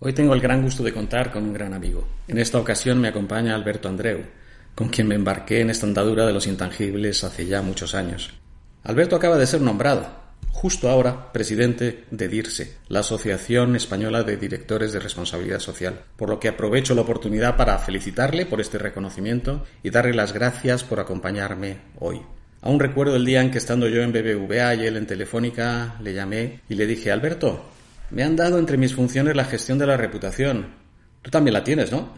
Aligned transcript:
Hoy 0.00 0.12
tengo 0.12 0.32
el 0.32 0.40
gran 0.40 0.62
gusto 0.62 0.84
de 0.84 0.92
contar 0.92 1.32
con 1.32 1.42
un 1.42 1.52
gran 1.52 1.74
amigo. 1.74 2.06
En 2.28 2.38
esta 2.38 2.60
ocasión 2.60 3.00
me 3.00 3.08
acompaña 3.08 3.56
Alberto 3.56 3.88
Andreu, 3.88 4.20
con 4.76 4.90
quien 4.90 5.08
me 5.08 5.16
embarqué 5.16 5.60
en 5.60 5.70
esta 5.70 5.86
andadura 5.86 6.24
de 6.24 6.32
los 6.32 6.46
intangibles 6.46 7.24
hace 7.24 7.46
ya 7.46 7.62
muchos 7.62 7.96
años. 7.96 8.32
Alberto 8.84 9.16
acaba 9.16 9.36
de 9.36 9.48
ser 9.48 9.60
nombrado, 9.60 10.06
justo 10.52 10.88
ahora, 10.88 11.32
presidente 11.32 12.04
de 12.12 12.28
DIRSE, 12.28 12.76
la 12.86 13.00
Asociación 13.00 13.74
Española 13.74 14.22
de 14.22 14.36
Directores 14.36 14.92
de 14.92 15.00
Responsabilidad 15.00 15.58
Social, 15.58 16.02
por 16.16 16.30
lo 16.30 16.38
que 16.38 16.46
aprovecho 16.46 16.94
la 16.94 17.02
oportunidad 17.02 17.56
para 17.56 17.76
felicitarle 17.78 18.46
por 18.46 18.60
este 18.60 18.78
reconocimiento 18.78 19.64
y 19.82 19.90
darle 19.90 20.14
las 20.14 20.32
gracias 20.32 20.84
por 20.84 21.00
acompañarme 21.00 21.78
hoy. 21.98 22.20
Aún 22.60 22.78
recuerdo 22.78 23.16
el 23.16 23.24
día 23.24 23.40
en 23.40 23.50
que 23.50 23.58
estando 23.58 23.88
yo 23.88 24.00
en 24.02 24.12
BBVA 24.12 24.76
y 24.76 24.86
él 24.86 24.96
en 24.96 25.08
Telefónica, 25.08 25.96
le 26.00 26.14
llamé 26.14 26.60
y 26.68 26.76
le 26.76 26.86
dije, 26.86 27.10
Alberto, 27.10 27.64
me 28.10 28.22
han 28.22 28.36
dado 28.36 28.58
entre 28.58 28.76
mis 28.76 28.94
funciones 28.94 29.36
la 29.36 29.44
gestión 29.44 29.78
de 29.78 29.86
la 29.86 29.96
reputación. 29.96 30.74
Tú 31.22 31.30
también 31.30 31.54
la 31.54 31.64
tienes, 31.64 31.92
¿no? 31.92 32.14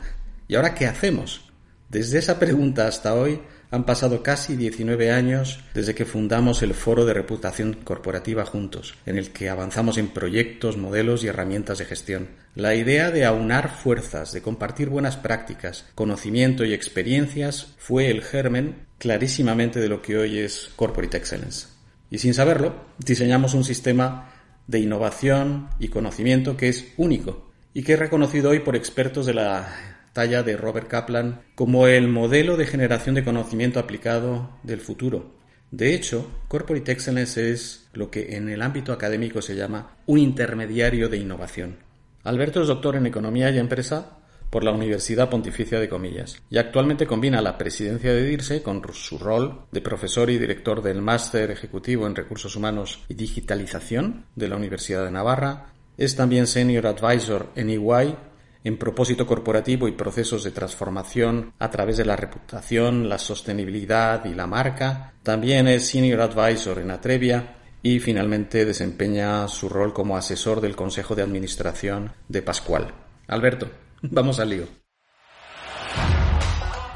¿Y 0.49 0.55
ahora 0.55 0.75
qué 0.75 0.87
hacemos? 0.87 1.51
Desde 1.89 2.19
esa 2.19 2.39
pregunta 2.39 2.87
hasta 2.87 3.15
hoy 3.15 3.41
han 3.73 3.85
pasado 3.85 4.23
casi 4.23 4.57
19 4.57 5.13
años 5.13 5.61
desde 5.75 5.95
que 5.95 6.05
fundamos 6.05 6.63
el 6.63 6.75
Foro 6.75 7.05
de 7.05 7.15
Reputación 7.15 7.75
Corporativa 7.85 8.45
juntos, 8.45 8.95
en 9.07 9.17
el 9.17 9.31
que 9.31 9.49
avanzamos 9.49 9.97
en 9.97 10.09
proyectos, 10.09 10.77
modelos 10.77 11.23
y 11.23 11.29
herramientas 11.29 11.79
de 11.79 11.85
gestión. 11.85 12.29
La 12.55 12.75
idea 12.75 13.11
de 13.11 13.25
aunar 13.25 13.71
fuerzas, 13.71 14.33
de 14.33 14.43
compartir 14.43 14.89
buenas 14.89 15.17
prácticas, 15.17 15.87
conocimiento 15.95 16.65
y 16.65 16.75
experiencias 16.75 17.75
fue 17.79 18.11
el 18.11 18.23
germen 18.23 18.87
clarísimamente 18.99 19.79
de 19.79 19.89
lo 19.89 20.03
que 20.03 20.19
hoy 20.19 20.39
es 20.39 20.71
Corporate 20.75 21.17
Excellence. 21.17 21.69
Y 22.11 22.19
sin 22.19 22.35
saberlo, 22.35 22.75
diseñamos 22.99 23.55
un 23.55 23.63
sistema 23.63 24.33
de 24.71 24.79
innovación 24.79 25.69
y 25.81 25.89
conocimiento 25.89 26.57
que 26.57 26.69
es 26.69 26.93
único 26.97 27.51
y 27.75 27.83
que 27.83 27.95
es 27.95 27.99
reconocido 27.99 28.51
hoy 28.51 28.61
por 28.61 28.77
expertos 28.77 29.27
de 29.27 29.35
la 29.35 29.69
talla 30.13 30.45
de 30.45 30.57
Robert 30.57 30.87
Kaplan 30.87 31.43
como 31.57 31.89
el 31.89 32.09
modelo 32.09 32.57
de 32.57 32.67
generación 32.67 33.17
de 33.17 33.25
conocimiento 33.25 33.81
aplicado 33.81 34.51
del 34.63 34.81
futuro. 34.81 35.35
De 35.73 35.95
hecho, 35.95 36.31
Corporate 36.47 36.93
Excellence 36.93 37.51
es 37.51 37.89
lo 37.93 38.11
que 38.11 38.37
en 38.37 38.49
el 38.49 38.63
ámbito 38.63 38.93
académico 38.93 39.43
se 39.43 39.57
llama 39.57 39.97
un 40.07 40.19
intermediario 40.19 41.09
de 41.09 41.17
innovación. 41.17 41.79
Alberto 42.23 42.63
es 42.63 42.69
doctor 42.69 42.95
en 42.95 43.07
Economía 43.07 43.51
y 43.51 43.59
Empresa 43.59 44.19
por 44.51 44.65
la 44.65 44.73
Universidad 44.73 45.31
Pontificia 45.31 45.81
de 45.81 45.89
Comillas 45.89 46.43
y 46.51 46.59
actualmente 46.59 47.07
combina 47.07 47.41
la 47.41 47.57
presidencia 47.57 48.13
de 48.13 48.25
DIRSE 48.25 48.63
con 48.63 48.83
su 48.93 49.19
rol 49.19 49.67
de 49.71 49.81
profesor 49.81 50.29
y 50.29 50.39
director 50.39 50.83
del 50.83 51.01
Máster 51.01 51.51
Ejecutivo 51.51 52.07
en 52.07 52.17
Recursos 52.17 52.57
Humanos 52.57 53.05
y 53.09 53.15
Digitalización 53.15 54.27
de 54.35 54.49
la 54.49 54.57
Universidad 54.57 55.05
de 55.05 55.13
Navarra. 55.13 55.73
Es 55.97 56.17
también 56.17 56.47
Senior 56.47 56.87
Advisor 56.87 57.51
en 57.55 57.71
EY 57.71 58.17
en 58.63 58.77
propósito 58.77 59.27
corporativo 59.27 59.89
y 59.89 59.93
procesos 59.93 60.45
de 60.45 60.51
transformación 60.51 61.53
a 61.59 61.71
través 61.71 61.97
de 61.97 62.05
la 62.05 62.17
reputación, 62.17 63.09
la 63.09 63.19
sostenibilidad 63.19 64.25
y 64.27 64.35
la 64.35 64.47
marca. 64.47 65.15
También 65.23 65.69
es 65.69 65.87
Senior 65.87 66.21
Advisor 66.21 66.79
en 66.79 66.91
Atrevia 66.91 67.57
y 67.83 67.99
finalmente 68.01 68.65
desempeña 68.65 69.49
su 69.49 69.69
rol 69.69 69.95
como 69.95 70.17
asesor 70.17 70.61
del 70.61 70.77
Consejo 70.77 71.15
de 71.15 71.23
Administración 71.23 72.13
de 72.29 72.43
Pascual. 72.43 72.93
Alberto, 73.29 73.71
Vamos 74.03 74.41
al 74.41 74.51
lío. 74.51 74.65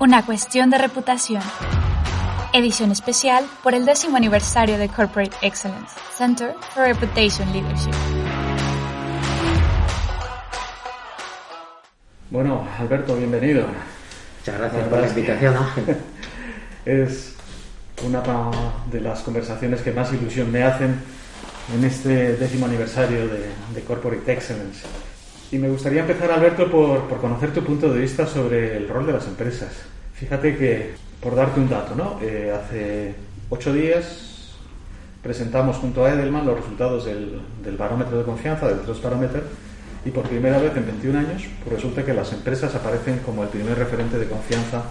Una 0.01 0.25
cuestión 0.25 0.71
de 0.71 0.79
reputación. 0.79 1.43
Edición 2.53 2.93
especial 2.93 3.45
por 3.63 3.75
el 3.75 3.85
décimo 3.85 4.17
aniversario 4.17 4.79
de 4.79 4.89
Corporate 4.89 5.37
Excellence, 5.43 5.95
Center 6.17 6.55
for 6.75 6.85
Reputation 6.85 7.53
Leadership. 7.53 7.91
Bueno, 12.31 12.67
Alberto, 12.79 13.17
bienvenido. 13.17 13.67
Muchas 14.39 14.59
gracias 14.59 14.89
por 14.89 15.01
la 15.01 15.09
invitación, 15.09 15.57
Ángel. 15.57 15.97
es 16.85 17.35
una 18.03 18.23
de 18.91 19.01
las 19.01 19.21
conversaciones 19.21 19.83
que 19.83 19.93
más 19.93 20.13
ilusión 20.13 20.51
me 20.51 20.63
hacen 20.63 21.01
en 21.75 21.85
este 21.85 22.37
décimo 22.37 22.67
aniversario 22.67 23.29
de, 23.29 23.51
de 23.75 23.81
Corporate 23.87 24.33
Excellence. 24.33 24.87
Y 25.55 25.59
me 25.61 25.69
gustaría 25.69 26.01
empezar, 26.01 26.33
Alberto, 26.33 26.69
por, 26.69 27.03
por, 27.03 27.21
conocer 27.21 27.55
tu 27.55 27.63
punto 27.63 27.89
de 27.93 28.01
vista 28.01 28.27
sobre 28.27 28.77
el 28.77 28.89
rol 28.89 29.07
de 29.07 29.13
las 29.13 29.29
empresas. 29.29 29.71
Fíjate 30.15 30.57
que, 30.57 30.95
por 31.21 31.37
darte 31.37 31.61
un 31.61 31.69
dato, 31.69 31.95
¿no? 31.95 32.19
Eh, 32.21 32.53
hace 32.53 33.15
ocho 33.51 33.73
días 33.73 34.57
presentamos 35.23 35.77
junto 35.77 36.05
a 36.05 36.13
Edelman 36.13 36.45
los 36.45 36.57
resultados 36.57 37.05
del, 37.05 37.41
del 37.63 37.77
barómetro 37.77 38.19
de 38.19 38.25
confianza, 38.25 38.67
del 38.67 38.81
Trust 38.81 39.05
Barometer, 39.05 39.45
y 40.05 40.11
por 40.11 40.29
primera 40.29 40.59
vez 40.59 40.77
en 40.77 40.87
21 40.87 41.21
años 41.21 41.45
pues 41.63 41.77
resulta 41.77 42.05
que 42.05 42.15
las 42.15 42.33
empresas 42.33 42.75
aparecen 42.75 43.21
como 43.21 43.45
el 43.45 43.49
primer 43.49 43.79
referente 43.79 44.19
de 44.19 44.27
confianza 44.27 44.83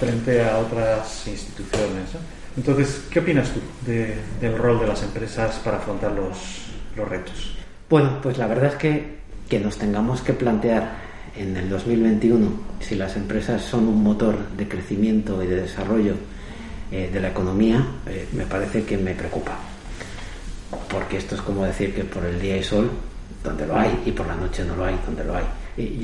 frente 0.00 0.42
a 0.42 0.56
otras 0.56 1.26
instituciones. 1.26 2.16
Entonces, 2.56 3.04
¿qué 3.10 3.18
opinas 3.18 3.50
tú 3.50 3.60
de, 3.84 4.16
del 4.40 4.56
rol 4.56 4.80
de 4.80 4.86
las 4.86 5.02
empresas 5.02 5.56
para 5.56 5.76
afrontar 5.76 6.12
los, 6.12 6.70
los 6.96 7.06
retos? 7.06 7.58
Bueno, 7.90 8.20
pues 8.22 8.38
la 8.38 8.46
verdad 8.46 8.72
es 8.72 8.76
que 8.76 9.17
que 9.48 9.60
nos 9.60 9.78
tengamos 9.78 10.20
que 10.20 10.32
plantear 10.32 11.08
en 11.36 11.56
el 11.56 11.68
2021 11.68 12.50
si 12.80 12.94
las 12.94 13.16
empresas 13.16 13.62
son 13.62 13.88
un 13.88 14.02
motor 14.02 14.36
de 14.56 14.68
crecimiento 14.68 15.42
y 15.42 15.46
de 15.46 15.62
desarrollo 15.62 16.14
eh, 16.90 17.10
de 17.12 17.20
la 17.20 17.28
economía, 17.28 17.84
eh, 18.06 18.26
me 18.32 18.44
parece 18.44 18.84
que 18.84 18.96
me 18.96 19.14
preocupa. 19.14 19.58
Porque 20.90 21.18
esto 21.18 21.34
es 21.34 21.40
como 21.42 21.64
decir 21.64 21.94
que 21.94 22.04
por 22.04 22.24
el 22.24 22.40
día 22.40 22.54
hay 22.54 22.62
sol 22.62 22.90
donde 23.42 23.66
lo 23.66 23.76
hay 23.76 24.02
y 24.06 24.12
por 24.12 24.26
la 24.26 24.34
noche 24.34 24.64
no 24.64 24.76
lo 24.76 24.84
hay 24.84 24.98
donde 25.04 25.24
lo 25.24 25.34
hay. 25.36 25.44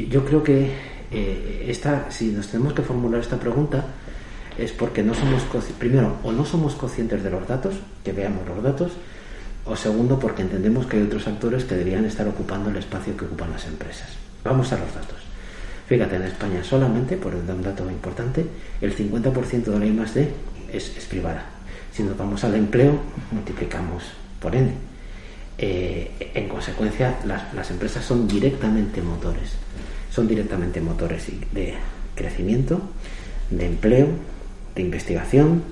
Yo 0.08 0.24
creo 0.24 0.42
que 0.42 0.70
eh, 1.10 1.64
esta, 1.68 2.10
si 2.10 2.26
nos 2.32 2.48
tenemos 2.48 2.72
que 2.72 2.82
formular 2.82 3.20
esta 3.20 3.38
pregunta 3.38 3.84
es 4.56 4.72
porque 4.72 5.02
no 5.02 5.14
somos, 5.14 5.42
primero, 5.78 6.16
o 6.22 6.32
no 6.32 6.44
somos 6.44 6.74
conscientes 6.74 7.22
de 7.24 7.30
los 7.30 7.46
datos, 7.46 7.74
que 8.04 8.12
veamos 8.12 8.46
los 8.46 8.62
datos, 8.62 8.92
o 9.64 9.76
segundo 9.76 10.18
porque 10.18 10.42
entendemos 10.42 10.86
que 10.86 10.96
hay 10.96 11.04
otros 11.04 11.26
actores 11.26 11.64
que 11.64 11.74
deberían 11.74 12.04
estar 12.04 12.28
ocupando 12.28 12.70
el 12.70 12.76
espacio 12.76 13.16
que 13.16 13.24
ocupan 13.24 13.50
las 13.50 13.66
empresas. 13.66 14.08
Vamos 14.44 14.72
a 14.72 14.78
los 14.78 14.94
datos. 14.94 15.18
Fíjate, 15.86 16.16
en 16.16 16.22
España 16.22 16.64
solamente, 16.64 17.16
por 17.16 17.34
un 17.34 17.62
dato 17.62 17.90
importante, 17.90 18.44
el 18.80 18.96
50% 18.96 19.64
de 19.64 19.78
la 19.78 19.86
I+D 19.86 20.28
es, 20.72 20.96
es, 20.96 21.04
privada. 21.06 21.44
Si 21.92 22.02
nos 22.02 22.16
vamos 22.16 22.42
al 22.44 22.54
empleo, 22.54 22.98
multiplicamos 23.32 24.04
por 24.40 24.54
n. 24.54 24.72
Eh, 25.56 26.30
en 26.34 26.48
consecuencia, 26.48 27.18
las, 27.24 27.52
las, 27.54 27.70
empresas 27.70 28.04
son 28.04 28.26
directamente 28.26 29.00
motores. 29.02 29.52
Son 30.10 30.26
directamente 30.26 30.80
motores 30.80 31.26
de 31.52 31.74
crecimiento, 32.14 32.80
de 33.50 33.66
empleo, 33.66 34.08
de 34.74 34.82
investigación, 34.82 35.62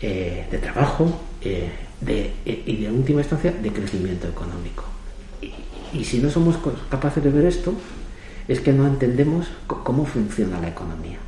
eh, 0.00 0.46
de 0.50 0.58
trabajo, 0.58 1.20
eh, 1.42 1.70
de, 2.04 2.32
y 2.44 2.76
de 2.76 2.90
última 2.90 3.20
instancia 3.20 3.52
de 3.52 3.72
crecimiento 3.72 4.28
económico. 4.28 4.84
Y, 5.92 6.04
si 6.04 6.18
no 6.18 6.30
somos 6.30 6.56
capaces 6.88 7.22
de 7.22 7.30
ver 7.30 7.44
esto, 7.44 7.74
es 8.48 8.60
que 8.60 8.72
no 8.72 8.86
entendemos 8.86 9.48
cómo 9.66 10.04
funciona 10.06 10.60
la 10.60 10.68
economía. 10.68 11.18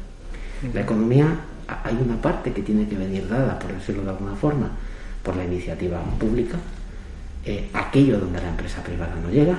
La 0.73 0.81
economía, 0.81 1.41
hay 1.85 1.99
una 2.03 2.21
parte 2.21 2.53
que 2.53 2.63
tiene 2.63 2.89
que 2.89 2.97
venir 2.97 3.29
dada, 3.29 3.59
por 3.59 3.73
decirlo 3.73 4.03
de 4.03 4.11
alguna 4.11 4.35
forma, 4.35 4.71
por 5.23 5.37
la 5.37 5.45
iniciativa 5.45 6.03
pública, 6.19 6.57
eh, 7.45 7.69
aquello 7.75 8.19
donde 8.19 8.41
la 8.41 8.49
empresa 8.49 8.83
privada 8.83 9.15
no 9.23 9.31
llega, 9.31 9.57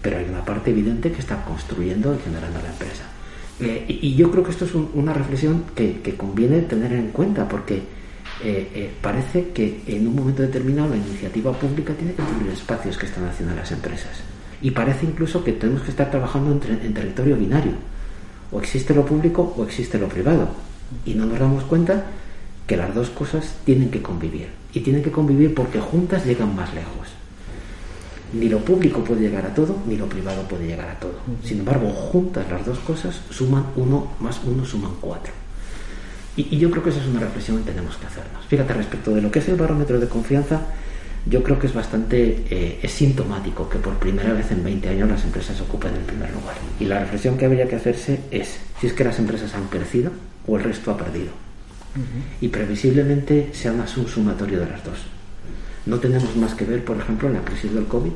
pero 0.00 0.18
hay 0.18 0.26
una 0.28 0.44
parte 0.44 0.70
evidente 0.70 1.10
que 1.10 1.20
está 1.20 1.44
construyendo 1.44 2.14
y 2.14 2.18
generando 2.18 2.60
la 2.62 2.68
empresa. 2.68 3.04
Eh, 3.58 3.84
y, 3.88 4.14
yo 4.14 4.30
creo 4.30 4.44
que 4.44 4.50
esto 4.50 4.64
es 4.64 4.74
una 4.74 5.12
reflexión 5.12 5.64
que, 5.74 6.00
que 6.00 6.16
conviene 6.16 6.60
tener 6.60 6.92
en 6.92 7.08
cuenta, 7.08 7.48
porque 7.48 7.82
eh, 8.42 8.70
eh, 8.74 8.90
parece 9.00 9.48
que 9.48 9.82
en 9.86 10.06
un 10.06 10.14
momento 10.14 10.42
determinado 10.42 10.90
la 10.90 10.96
iniciativa 10.96 11.52
pública 11.52 11.94
tiene 11.94 12.12
que 12.12 12.22
cubrir 12.22 12.52
espacios 12.52 12.98
que 12.98 13.06
están 13.06 13.24
haciendo 13.24 13.54
las 13.54 13.72
empresas. 13.72 14.20
Y 14.60 14.70
parece 14.72 15.06
incluso 15.06 15.42
que 15.42 15.52
tenemos 15.52 15.82
que 15.82 15.90
estar 15.90 16.10
trabajando 16.10 16.52
en, 16.52 16.94
territorio 16.94 17.36
binario. 17.36 17.72
O 18.52 18.60
existe 18.60 18.94
lo 18.94 19.04
público 19.04 19.54
o 19.56 19.64
existe 19.64 19.98
lo 19.98 20.08
privado. 20.08 20.48
Y 21.04 21.14
no 21.14 21.26
nos 21.26 21.38
damos 21.38 21.64
cuenta 21.64 22.06
que 22.66 22.76
las 22.76 22.94
dos 22.94 23.10
cosas 23.10 23.54
tienen 23.64 23.90
que 23.90 24.02
convivir. 24.02 24.48
Y 24.72 24.80
tienen 24.80 25.02
que 25.02 25.10
convivir 25.10 25.54
porque 25.54 25.80
juntas 25.80 26.24
llegan 26.26 26.54
más 26.54 26.74
lejos. 26.74 27.08
Ni 28.32 28.48
lo 28.48 28.58
público 28.58 29.02
puede 29.04 29.22
llegar 29.22 29.46
a 29.46 29.54
todo, 29.54 29.76
ni 29.86 29.96
lo 29.96 30.08
privado 30.08 30.42
puede 30.42 30.66
llegar 30.66 30.88
a 30.88 30.98
todo. 30.98 31.14
Sin 31.42 31.60
embargo, 31.60 31.88
juntas 31.90 32.50
las 32.50 32.66
dos 32.66 32.78
cosas 32.80 33.20
suman 33.30 33.64
uno 33.76 34.08
más 34.20 34.40
uno 34.44 34.64
suman 34.64 34.92
cuatro. 35.00 35.45
Y, 36.36 36.58
yo 36.58 36.70
creo 36.70 36.82
que 36.82 36.90
esa 36.90 37.00
es 37.00 37.06
una 37.06 37.20
reflexión 37.20 37.58
que 37.58 37.70
tenemos 37.70 37.96
que 37.96 38.06
hacernos. 38.06 38.44
Fíjate, 38.46 38.74
respecto 38.74 39.14
de 39.14 39.22
lo 39.22 39.30
que 39.30 39.38
es 39.38 39.48
el 39.48 39.56
barómetro 39.56 39.98
de 39.98 40.08
confianza, 40.08 40.60
yo 41.24 41.42
creo 41.42 41.58
que 41.58 41.66
es 41.66 41.74
bastante 41.74 42.44
eh, 42.50 42.78
es 42.82 42.92
sintomático 42.92 43.68
que 43.68 43.78
por 43.78 43.94
primera 43.94 44.32
vez 44.32 44.50
en 44.52 44.62
20 44.62 44.88
años 44.88 45.08
las 45.08 45.24
empresas 45.24 45.60
ocupen 45.60 45.94
el 45.94 46.02
primer 46.02 46.30
lugar. 46.30 46.54
Y 46.78 46.84
la 46.84 47.00
reflexión 47.00 47.36
que 47.36 47.46
habría 47.46 47.66
que 47.66 47.76
hacerse 47.76 48.20
es 48.30 48.60
si 48.80 48.86
es 48.86 48.92
que 48.92 49.04
las 49.04 49.18
empresas 49.18 49.54
han 49.54 49.66
crecido 49.68 50.12
o 50.46 50.56
el 50.56 50.64
resto 50.64 50.90
ha 50.90 50.96
perdido. 50.96 51.30
Y 52.42 52.48
previsiblemente 52.48 53.50
sea 53.54 53.72
un 53.72 54.06
sumatorio 54.06 54.60
de 54.60 54.66
las 54.66 54.84
dos. 54.84 54.98
No 55.86 55.98
tenemos 55.98 56.36
más 56.36 56.54
que 56.54 56.66
ver, 56.66 56.84
por 56.84 56.98
ejemplo, 56.98 57.28
en 57.28 57.34
la 57.34 57.44
crisis 57.44 57.72
del 57.72 57.86
COVID, 57.86 58.12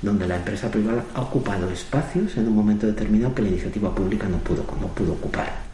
donde 0.00 0.26
la 0.26 0.36
empresa 0.36 0.70
privada 0.70 1.04
ha 1.14 1.20
ocupado 1.20 1.68
espacios 1.70 2.36
en 2.38 2.48
un 2.48 2.54
momento 2.54 2.86
determinado 2.86 3.34
que 3.34 3.42
la 3.42 3.48
iniciativa 3.48 3.94
pública 3.94 4.28
no 4.28 4.38
pudo, 4.38 4.64
no 4.80 4.88
pudo 4.88 5.12
ocupar. 5.12 5.67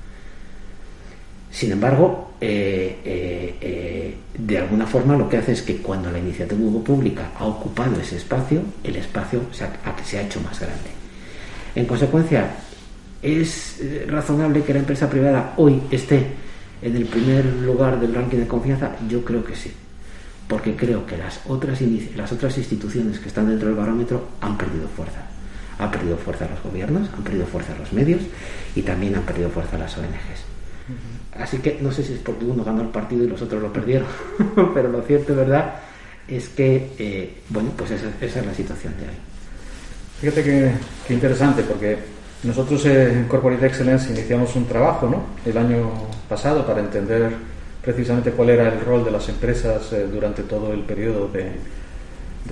Sin 1.54 1.70
embargo, 1.70 2.32
eh, 2.40 2.98
eh, 3.04 3.54
eh, 3.60 4.14
de 4.36 4.58
alguna 4.58 4.88
forma 4.88 5.16
lo 5.16 5.28
que 5.28 5.36
hace 5.36 5.52
es 5.52 5.62
que 5.62 5.76
cuando 5.76 6.10
la 6.10 6.18
iniciativa 6.18 6.60
pública 6.82 7.30
ha 7.38 7.44
ocupado 7.44 8.00
ese 8.00 8.16
espacio, 8.16 8.60
el 8.82 8.96
espacio 8.96 9.40
se 9.52 9.62
ha, 9.62 10.20
hecho 10.20 10.40
más 10.40 10.58
grande. 10.58 10.90
En 11.76 11.86
consecuencia, 11.86 12.56
¿es 13.22 13.80
razonable 14.08 14.64
que 14.64 14.74
la 14.74 14.80
empresa 14.80 15.08
privada 15.08 15.54
hoy 15.56 15.80
esté 15.92 16.26
en 16.82 16.96
el 16.96 17.04
primer 17.04 17.44
lugar 17.44 18.00
del 18.00 18.16
ranking 18.16 18.38
de 18.38 18.48
confianza? 18.48 18.96
Yo 19.08 19.24
creo 19.24 19.44
que 19.44 19.54
sí, 19.54 19.70
porque 20.48 20.74
creo 20.74 21.06
que 21.06 21.16
las 21.16 21.40
otras, 21.46 21.80
instituciones 21.80 23.20
que 23.20 23.28
están 23.28 23.48
dentro 23.48 23.68
del 23.68 23.76
barómetro 23.76 24.26
han 24.40 24.58
perdido 24.58 24.88
fuerza. 24.88 25.22
Han 25.78 25.92
perdido 25.92 26.16
fuerza 26.16 26.48
los 26.50 26.60
gobiernos, 26.64 27.08
han 27.16 27.22
perdido 27.22 27.46
fuerza 27.46 27.76
los 27.78 27.92
medios 27.92 28.22
y 28.74 28.82
también 28.82 29.14
han 29.14 29.22
perdido 29.22 29.50
fuerza 29.50 29.78
las 29.78 29.96
ONGs. 29.96 30.54
Así 31.38 31.58
que 31.58 31.78
no 31.80 31.90
sé 31.90 32.04
si 32.04 32.12
es 32.12 32.20
porque 32.20 32.44
uno 32.44 32.62
ganó 32.64 32.82
el 32.82 32.88
partido 32.88 33.24
y 33.24 33.28
los 33.28 33.42
otros 33.42 33.60
lo 33.60 33.72
perdieron, 33.72 34.06
pero 34.74 34.88
lo 34.88 35.02
cierto 35.02 35.34
verdad 35.34 35.76
es 36.28 36.48
que, 36.48 36.90
eh, 36.98 37.34
bueno, 37.48 37.70
pues 37.76 37.90
esa, 37.90 38.08
es 38.20 38.46
la 38.46 38.54
situación 38.54 38.94
de 38.98 39.08
hoy. 39.08 39.14
Fíjate 40.20 40.42
que, 40.42 41.12
interesante, 41.12 41.62
porque 41.62 41.98
nosotros 42.44 42.86
en 42.86 43.24
Corporate 43.24 43.66
Excellence 43.66 44.10
iniciamos 44.10 44.54
un 44.56 44.66
trabajo 44.66 45.08
¿no? 45.08 45.24
el 45.44 45.58
año 45.58 45.90
pasado 46.28 46.64
para 46.66 46.80
entender 46.80 47.32
precisamente 47.82 48.30
cuál 48.30 48.50
era 48.50 48.72
el 48.72 48.80
rol 48.80 49.04
de 49.04 49.10
las 49.10 49.28
empresas 49.28 49.92
eh, 49.92 50.06
durante 50.10 50.42
todo 50.44 50.72
el 50.72 50.80
periodo 50.80 51.28
de, 51.28 51.52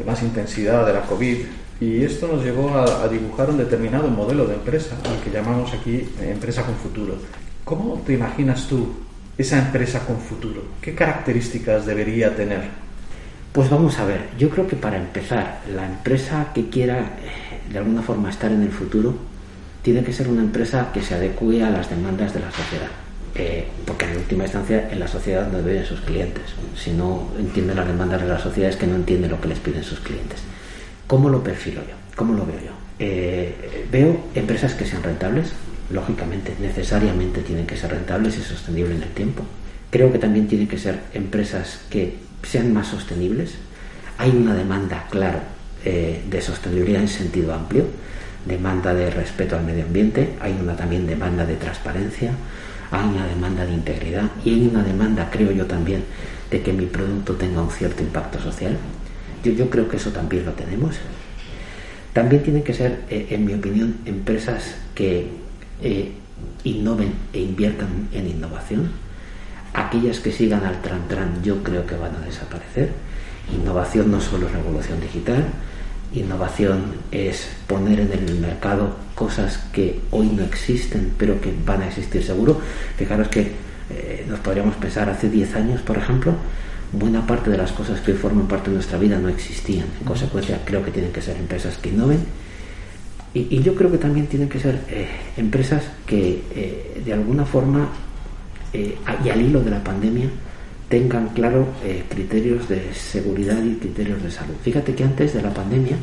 más 0.05 0.23
intensidad 0.23 0.85
de 0.87 0.93
la 0.93 1.03
COVID. 1.03 1.39
Y 1.81 2.05
esto 2.05 2.29
nos 2.29 2.45
llevó 2.45 2.71
a, 2.71 3.05
a, 3.05 3.09
dibujar 3.09 3.49
un 3.51 3.59
determinado 3.59 4.09
modelo 4.09 4.47
de 4.47 4.55
empresa, 4.55 4.97
al 5.05 5.21
que 5.23 5.31
llamamos 5.31 5.73
aquí 5.73 6.09
eh, 6.21 6.31
empresa 6.33 6.63
con 6.63 6.75
futuro. 6.75 7.15
¿Cómo 7.65 8.03
te 8.05 8.15
imaginas 8.15 8.67
tú 8.67 8.93
esa 9.39 9.59
empresa 9.59 10.01
con 10.01 10.19
futuro? 10.19 10.63
¿Qué 10.81 10.95
características 10.95 11.87
debería 11.87 12.35
tener? 12.35 12.63
Pues 13.53 13.71
vamos 13.71 13.99
a 13.99 14.05
ver, 14.05 14.31
yo 14.39 14.51
creo 14.51 14.67
que 14.67 14.77
para 14.77 14.97
empezar, 14.97 15.61
la 15.73 15.87
empresa 15.87 16.49
que 16.53 16.69
quiera 16.69 16.99
eh, 16.99 17.71
de 17.73 17.79
alguna 17.79 18.03
forma 18.03 18.31
estar 18.31 18.51
en 18.51 18.63
el 18.63 18.71
futuro 18.71 19.15
tiene 19.83 20.03
que 20.03 20.13
ser 20.13 20.29
una 20.29 20.43
empresa 20.43 20.91
que 20.93 21.03
se 21.03 21.15
adecue 21.15 21.63
a 21.63 21.71
las 21.71 21.89
demandas 21.89 22.35
de 22.35 22.41
la 22.41 22.51
sociedad. 22.51 22.89
Eh, 23.35 23.67
porque 23.87 24.05
en 24.07 24.17
última 24.17 24.45
instancia 24.45 24.91
en 24.91 25.01
la 25.01 25.09
sociedad 25.09 25.51
no 25.51 25.59
viven 25.59 25.85
sus 25.85 26.01
clientes. 26.01 26.45
Si 26.77 26.91
no 26.91 27.29
entienden 27.39 27.77
las 27.77 27.87
demandas 27.87 28.23
de 28.23 28.29
la 28.29 28.39
sociedad 28.39 28.71
es 28.71 28.77
que 28.77 28.87
no 28.87 28.97
entiende 28.97 29.29
lo 29.29 29.41
que 29.41 29.49
les 29.49 29.59
piden 29.59 29.85
sus 29.85 30.01
clientes. 30.01 30.41
¿Cómo 31.07 31.29
lo 31.29 31.43
perfilo 31.43 31.81
yo? 31.83 31.95
¿Cómo 32.17 32.35
lo 32.35 32.45
veo 32.45 32.59
yo? 32.59 32.73
Eh, 32.99 33.87
veo 33.91 34.19
empresas 34.35 34.75
que 34.75 34.85
sean 34.85 35.03
rentables, 35.03 35.53
lógicamente, 35.93 36.57
necesariamente 36.61 37.43
tienen 37.43 37.67
que 37.67 37.77
ser 37.77 37.91
rentables 37.91 38.39
y 38.39 38.41
sostenibles 38.41 38.97
en 38.97 39.03
el 39.03 39.11
tiempo. 39.11 39.45
Creo 39.91 40.11
que 40.11 40.19
también 40.19 40.49
tienen 40.49 40.67
que 40.67 40.79
ser 40.79 41.01
empresas 41.13 41.81
que 41.91 42.17
sean 42.43 42.73
más 42.73 42.89
sostenibles. 42.89 43.55
Hay 44.19 44.31
una 44.31 44.55
demanda, 44.55 45.07
claro, 45.11 45.41
eh, 45.85 46.23
de 46.29 46.41
sostenibilidad 46.41 47.03
en 47.03 47.09
sentido 47.09 47.53
amplio, 47.53 47.85
demanda 48.47 48.95
de 48.95 49.11
respeto 49.11 49.57
al 49.57 49.65
medio 49.65 49.85
ambiente, 49.85 50.35
hay 50.41 50.57
una 50.61 50.75
también 50.77 51.07
demanda 51.07 51.45
de 51.45 51.57
transparencia, 51.57 52.33
hay 52.91 53.09
una 53.09 53.27
demanda 53.27 53.65
de 53.67 53.73
integridad 53.73 54.31
y 54.45 54.51
hay 54.51 54.69
una 54.69 54.83
demanda, 54.83 55.29
creo 55.31 55.53
yo 55.53 55.67
también, 55.67 56.05
de 56.51 56.63
que 56.63 56.73
mi 56.73 56.87
producto 56.87 57.35
tenga 57.35 57.63
un 57.63 57.71
cierto 57.71 58.03
impacto 58.03 58.41
social. 58.41 58.77
Yo, 59.45 59.53
yo 59.53 59.69
creo 59.71 59.89
que 59.89 59.97
eso 59.97 60.11
también 60.11 60.47
lo 60.47 60.53
tenemos. 60.53 60.97
También 62.13 62.43
tienen 62.43 62.63
que 62.63 62.75
ser, 62.75 63.01
eh, 63.11 63.29
en 63.31 63.45
mi 63.45 63.55
opinión, 63.55 63.97
empresas 64.05 64.77
que 64.95 65.42
eh, 65.83 66.13
innoven 66.65 67.13
e 67.33 67.41
inviertan 67.41 68.09
en 68.13 68.29
innovación. 68.29 68.91
Aquellas 69.75 70.21
que 70.21 70.33
sigan 70.33 70.65
al 70.65 70.81
tran 70.83 71.09
tran 71.09 71.43
yo 71.43 71.63
creo 71.63 71.87
que 71.87 71.97
van 71.97 72.15
a 72.17 72.21
desaparecer. 72.21 72.93
Innovación 73.53 74.11
no 74.11 74.21
solo 74.21 74.47
es 74.47 74.53
revolución 74.53 75.01
digital, 75.01 75.45
innovación 76.15 76.95
es 77.11 77.49
poner 77.67 78.01
en 78.01 78.13
el 78.13 78.39
mercado 78.39 78.97
cosas 79.15 79.59
que 79.73 80.01
hoy 80.11 80.29
no 80.29 80.45
existen 80.45 81.13
pero 81.19 81.41
que 81.41 81.53
van 81.65 81.83
a 81.83 81.89
existir 81.89 82.23
seguro. 82.23 82.61
Fijaros 82.97 83.29
que 83.29 83.53
eh, 83.91 84.25
nos 84.29 84.41
podríamos 84.41 84.77
pensar 84.77 85.09
hace 85.09 85.29
10 85.29 85.57
años, 85.57 85.81
por 85.83 85.99
ejemplo, 85.99 86.35
buena 86.93 87.27
parte 87.27 87.51
de 87.51 87.57
las 87.57 87.73
cosas 87.73 88.01
que 88.01 88.13
hoy 88.13 88.19
forman 88.19 88.47
parte 88.47 88.71
de 88.71 88.77
nuestra 88.77 88.99
vida 88.99 89.19
no 89.19 89.29
existían. 89.29 89.87
En 90.01 90.07
consecuencia, 90.07 90.61
creo 90.65 90.85
que 90.85 90.91
tienen 90.91 91.13
que 91.13 91.23
ser 91.23 91.37
empresas 91.37 91.77
que 91.79 91.89
innoven 91.89 92.21
y, 93.35 93.63
yo 93.63 93.75
creo 93.75 93.91
que 93.91 93.99
también 93.99 94.27
tienen 94.27 94.49
que 94.49 94.61
ser 94.61 94.81
eh, 94.89 95.09
empresas 95.37 95.83
que 96.07 96.43
eh, 96.55 97.03
de 97.05 97.13
alguna 97.13 97.47
forma, 97.47 97.89
eh, 98.73 98.99
y 99.25 99.29
al 99.31 99.41
hilo 99.41 99.63
de 99.63 99.71
la 99.71 99.83
pandemia, 99.83 100.29
tengan 100.89 101.29
claro 101.29 101.69
criterios 102.11 102.69
de 102.69 102.93
seguridad 102.93 103.63
y 103.65 103.77
criterios 103.77 104.23
de 104.23 104.31
salud. 104.31 104.53
Fíjate 104.63 104.95
que 104.95 105.05
antes 105.05 105.33
de 105.33 105.41
la 105.41 105.49
pandemia, 105.49 105.97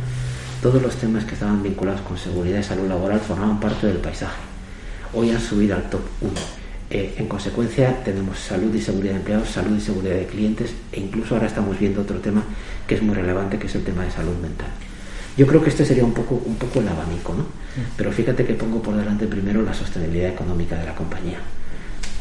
todos 0.64 0.81
los 0.81 0.96
temas 0.96 1.26
que 1.26 1.36
estaban 1.36 1.62
vinculados 1.62 2.02
con 2.02 2.18
seguridad 2.18 2.60
y 2.60 2.64
salud 2.64 2.88
laboral 2.88 3.20
formaban 3.20 3.60
parte 3.60 3.86
del 3.86 3.98
paisaje. 3.98 4.42
Hoy 5.14 5.30
han 5.30 5.40
subido 5.40 5.76
al 5.76 5.88
top 5.92 6.02
1. 6.22 6.31
en 6.90 7.28
consecuencia, 7.28 8.04
tenemos 8.04 8.40
salud 8.40 8.74
y 8.74 8.81
seguridad 8.81 9.14
de 9.14 9.20
empleados, 9.20 9.50
salud 9.50 9.78
y 9.78 9.81
seguridad 9.81 10.16
de 10.16 10.26
clientes, 10.26 10.74
e 10.92 11.02
incluso 11.02 11.36
ahora 11.36 11.46
estamos 11.46 11.78
viendo 11.78 12.02
otro 12.02 12.18
tema 12.18 12.44
que 12.88 12.96
es 12.96 13.04
muy 13.04 13.14
relevante, 13.14 13.60
que 13.60 13.68
es 13.68 13.76
el 13.76 13.84
tema 13.84 14.06
de 14.06 14.10
salud 14.10 14.36
mental. 14.42 14.70
Yo 15.38 15.48
creo 15.48 15.64
que 15.64 15.70
este 15.70 15.86
sería 15.86 16.04
un 16.04 16.14
poco, 16.14 16.42
un 16.46 16.56
poco 16.56 16.80
el 16.80 16.88
abanico, 16.88 17.34
¿no? 17.34 17.46
Pero 17.96 18.12
fíjate 18.12 18.46
que 18.46 18.54
pongo 18.54 18.81
por 18.81 18.96
delante 18.96 19.26
primero 19.28 19.62
la 19.62 19.74
sostenibilidad 19.74 20.31
económica 20.31 20.76
de 20.78 20.86
la 20.86 20.95
compañía, 20.95 21.40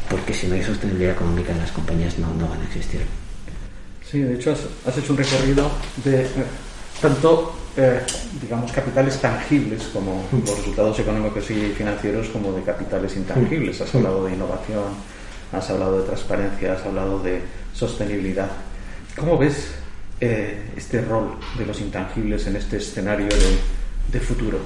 porque 0.09 0.33
si 0.33 0.47
no 0.47 0.55
hay 0.55 0.63
sostenibilidad 0.63 1.13
económica 1.13 1.53
las 1.55 1.71
compañías 1.71 2.17
no, 2.17 2.33
no 2.33 2.47
van 2.47 2.61
a 2.61 2.65
existir. 2.65 3.01
Sí, 4.09 4.19
de 4.21 4.35
hecho 4.35 4.51
has, 4.51 4.97
hecho 4.97 5.13
un 5.13 5.17
recorrido 5.17 5.69
de 6.03 6.21
eh, 6.21 6.27
tanto, 7.01 7.55
eh, 7.77 8.01
digamos, 8.41 8.71
capitales 8.71 9.19
tangibles 9.19 9.83
como 9.93 10.25
los 10.31 10.57
resultados 10.57 10.97
económicos 10.99 11.51
y 11.51 11.73
financieros 11.77 12.29
como 12.29 12.51
de 12.53 12.63
capitales 12.63 13.15
intangibles. 13.15 13.79
Has 13.81 13.93
hablado 13.93 14.25
de 14.25 14.33
innovación, 14.33 14.85
has 15.51 15.69
hablado 15.69 15.99
de 15.99 16.07
transparencia, 16.07 16.73
has 16.73 16.85
hablado 16.85 17.19
de 17.19 17.41
sostenibilidad. 17.73 18.49
¿Cómo 19.15 19.37
ves 19.37 19.73
eh, 20.21 20.71
este 20.75 21.01
rol 21.01 21.35
de 21.57 21.65
los 21.65 21.79
intangibles 21.81 22.45
en 22.47 22.55
este 22.55 22.77
escenario 22.77 23.27
de, 24.11 24.19
futuro? 24.19 24.59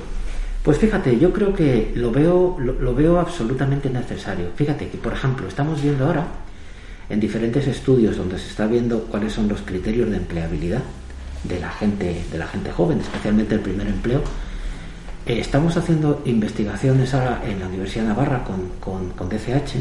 Pues 0.64 0.78
fíjate, 0.78 1.20
yo 1.20 1.34
creo 1.34 1.54
que 1.54 1.92
lo 1.96 2.12
veo, 2.12 2.58
lo, 2.60 2.96
veo 2.96 3.20
absolutamente 3.20 3.90
necesario. 3.90 4.48
Fíjate 4.56 4.88
que, 4.88 4.98
por 4.98 5.14
ejemplo, 5.14 5.48
estamos 5.48 5.82
viendo 5.82 6.06
ahora 6.06 6.26
en 7.10 7.20
diferentes 7.20 7.68
estudios 7.68 8.18
donde 8.18 8.40
se 8.40 8.48
está 8.48 8.66
viendo 8.66 9.04
cuáles 9.06 9.34
son 9.34 9.48
los 9.48 9.62
criterios 9.62 10.10
de 10.10 10.18
empleabilidad 10.18 10.82
de 11.44 11.60
la 11.60 11.70
gente, 11.70 12.24
de 12.32 12.38
la 12.38 12.48
gente 12.48 12.72
joven, 12.72 13.00
especialmente 13.02 13.56
el 13.56 13.62
primer 13.62 13.88
empleo. 13.88 14.22
Eh, 15.26 15.40
estamos 15.40 15.76
haciendo 15.78 16.22
investigaciones 16.26 17.14
ahora 17.14 17.42
en 17.46 17.60
la 17.60 17.68
Universidad 17.68 18.04
de 18.04 18.10
Navarra 18.10 18.44
con, 18.44 18.70
con, 18.80 19.10
con 19.12 19.30
DCH 19.30 19.76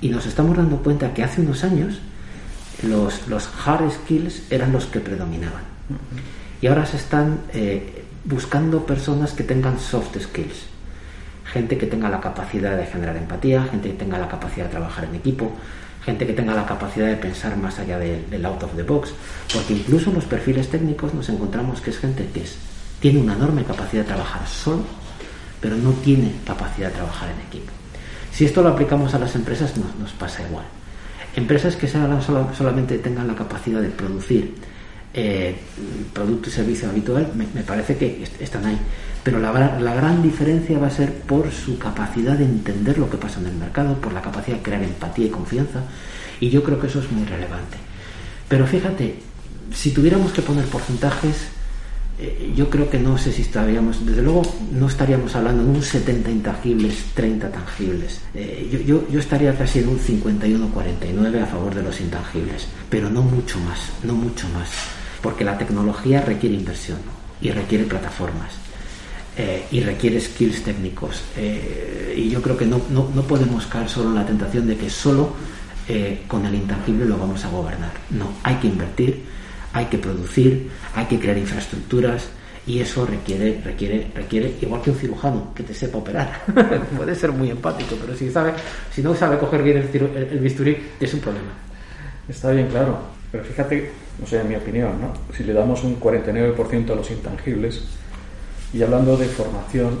y 0.00 0.08
nos 0.08 0.26
estamos 0.26 0.56
dando 0.56 0.78
cuenta 0.78 1.12
que 1.12 1.22
hace 1.22 1.40
unos 1.40 1.64
años 1.64 2.00
los, 2.82 3.48
hard 3.64 3.90
skills 3.90 4.42
eran 4.50 4.72
los 4.72 4.86
que 4.86 5.00
predominaban. 5.00 5.62
Y 6.60 6.66
ahora 6.66 6.86
se 6.86 6.96
están 6.96 7.40
eh, 7.52 8.04
buscando 8.24 8.84
personas 8.84 9.32
que 9.32 9.44
tengan 9.44 9.78
soft 9.78 10.16
skills. 10.18 10.66
Gente 11.44 11.78
que 11.78 11.86
tenga 11.86 12.08
la 12.08 12.20
capacidad 12.20 12.76
de 12.76 12.86
generar 12.86 13.16
empatía, 13.16 13.64
gente 13.64 13.90
que 13.90 13.94
tenga 13.94 14.18
la 14.18 14.28
capacidad 14.28 14.66
de 14.66 14.72
trabajar 14.72 15.04
en 15.04 15.14
equipo, 15.14 15.52
gente 16.04 16.26
que 16.26 16.32
tenga 16.32 16.54
la 16.54 16.66
capacidad 16.66 17.06
de 17.06 17.16
pensar 17.16 17.56
más 17.56 17.78
allá 17.78 17.98
del, 17.98 18.44
out 18.44 18.62
of 18.62 18.74
the 18.74 18.82
box. 18.82 19.12
Porque 19.52 19.74
incluso 19.74 20.10
en 20.10 20.16
los 20.16 20.24
perfiles 20.24 20.68
técnicos 20.68 21.14
nos 21.14 21.28
encontramos 21.28 21.80
que 21.80 21.90
es 21.90 21.98
gente 21.98 22.28
que 22.32 22.44
tiene 23.00 23.20
una 23.20 23.34
enorme 23.34 23.64
capacidad 23.64 24.02
de 24.02 24.08
trabajar 24.08 24.46
solo, 24.46 24.84
pero 25.60 25.76
no 25.76 25.92
tiene 25.92 26.32
capacidad 26.44 26.88
de 26.88 26.94
trabajar 26.94 27.30
en 27.30 27.46
equipo. 27.46 27.72
Si 28.32 28.44
esto 28.44 28.62
lo 28.62 28.70
aplicamos 28.70 29.14
a 29.14 29.18
las 29.18 29.34
empresas, 29.34 29.74
nos 29.76 30.12
pasa 30.12 30.42
igual. 30.42 30.64
Empresas 31.36 31.76
que 31.76 31.86
solamente 31.86 32.98
tengan 32.98 33.28
la 33.28 33.34
capacidad 33.34 33.80
de 33.80 33.90
producir 33.90 34.54
eh, 35.12 35.54
producto 36.12 36.48
y 36.48 36.52
servicio 36.52 36.88
habitual, 36.88 37.30
me, 37.34 37.62
parece 37.62 37.96
que 37.96 38.24
están 38.40 38.64
ahí. 38.64 38.78
Pero 39.22 39.38
la, 39.38 39.50
gran 39.50 40.22
diferencia 40.22 40.78
va 40.78 40.86
a 40.86 40.90
ser 40.90 41.12
por 41.12 41.50
su 41.52 41.78
capacidad 41.78 42.36
de 42.38 42.44
entender 42.44 42.98
lo 42.98 43.08
que 43.10 43.16
pasa 43.16 43.40
en 43.40 43.46
el 43.46 43.54
mercado, 43.54 43.94
por 44.00 44.12
la 44.12 44.22
capacidad 44.22 44.56
de 44.56 44.62
crear 44.62 44.82
empatía 44.82 45.26
y 45.26 45.30
confianza, 45.30 45.82
y 46.40 46.50
yo 46.50 46.62
creo 46.62 46.80
que 46.80 46.86
eso 46.86 47.00
es 47.00 47.10
muy 47.10 47.24
relevante. 47.24 47.76
Pero 48.48 48.66
fíjate, 48.66 49.16
si 49.72 49.90
tuviéramos 49.90 50.32
que 50.32 50.42
poner 50.42 50.64
porcentajes, 50.66 51.48
eh, 52.18 52.54
yo 52.56 52.70
creo 52.70 52.88
que 52.88 52.98
no 52.98 53.18
sé 53.18 53.30
si 53.30 53.42
estaríamos, 53.42 54.06
desde 54.06 54.22
luego 54.22 54.42
no 54.72 54.88
estaríamos 54.88 55.36
hablando 55.36 55.64
de 55.64 55.68
un 55.68 55.82
70 55.82 56.30
intangibles, 56.30 56.94
30 57.14 57.50
tangibles. 57.50 58.22
Eh, 58.34 58.84
yo, 58.86 59.06
yo, 59.10 59.20
estaría 59.20 59.56
casi 59.56 59.80
en 59.80 59.88
un 59.88 59.98
51-49 59.98 61.42
a 61.42 61.46
favor 61.46 61.74
de 61.74 61.82
los 61.82 62.00
intangibles, 62.00 62.68
pero 62.88 63.10
no 63.10 63.20
mucho 63.20 63.58
más, 63.60 63.80
no 64.02 64.14
mucho 64.14 64.48
más, 64.48 64.70
porque 65.20 65.44
la 65.44 65.58
tecnología 65.58 66.22
requiere 66.22 66.54
inversión 66.54 66.98
y 67.40 67.50
requiere 67.50 67.84
plataformas. 67.84 68.52
Eh, 69.38 69.66
y 69.70 69.80
requiere 69.80 70.18
skills 70.18 70.62
técnicos. 70.62 71.22
y 71.36 72.30
yo 72.30 72.40
creo 72.40 72.56
que 72.56 72.64
no, 72.64 72.80
no, 72.88 73.10
no, 73.14 73.22
podemos 73.24 73.66
caer 73.66 73.86
solo 73.86 74.08
en 74.08 74.14
la 74.14 74.24
tentación 74.24 74.66
de 74.66 74.78
que 74.78 74.88
solo 74.88 75.34
con 76.26 76.46
el 76.46 76.54
intangible 76.54 77.04
lo 77.04 77.18
vamos 77.18 77.44
a 77.44 77.50
gobernar. 77.50 77.92
No, 78.08 78.30
hay 78.42 78.54
que 78.54 78.68
invertir, 78.68 79.24
hay 79.76 79.84
que 79.86 79.98
producir, 79.98 80.70
hay 80.94 81.04
que 81.04 81.18
crear 81.18 81.36
infraestructuras 81.36 82.30
y 82.66 82.80
eso 82.80 83.04
requiere, 83.04 83.60
requiere, 83.62 84.10
requiere, 84.14 84.54
igual 84.62 84.80
que 84.80 84.90
un 84.90 84.96
cirujano 84.96 85.52
que 85.54 85.62
te 85.62 85.74
sepa 85.74 85.98
operar. 85.98 86.40
Puede 86.96 87.14
ser 87.14 87.30
muy 87.30 87.50
empático, 87.50 87.94
pero 88.00 88.16
si, 88.16 88.30
sabe, 88.30 88.54
si 88.90 89.02
no 89.02 89.14
sabe 89.14 89.36
coger 89.36 89.62
bien 89.62 89.76
el, 89.76 90.38
bisturí, 90.38 90.78
es 90.98 91.12
un 91.12 91.20
problema. 91.20 91.50
Está 92.26 92.52
bien, 92.52 92.68
claro. 92.68 92.98
Pero 93.30 93.44
fíjate, 93.44 93.90
no 94.18 94.26
sé, 94.26 94.40
en 94.40 94.48
mi 94.48 94.56
opinión, 94.56 94.98
¿no? 94.98 95.12
si 95.36 95.44
le 95.44 95.52
damos 95.52 95.84
un 95.84 96.00
49% 96.00 96.90
a 96.90 96.94
los 96.94 97.10
intangibles, 97.10 97.82
y 98.72 98.82
hablando 98.82 99.14
de 99.18 99.26
formación, 99.26 99.98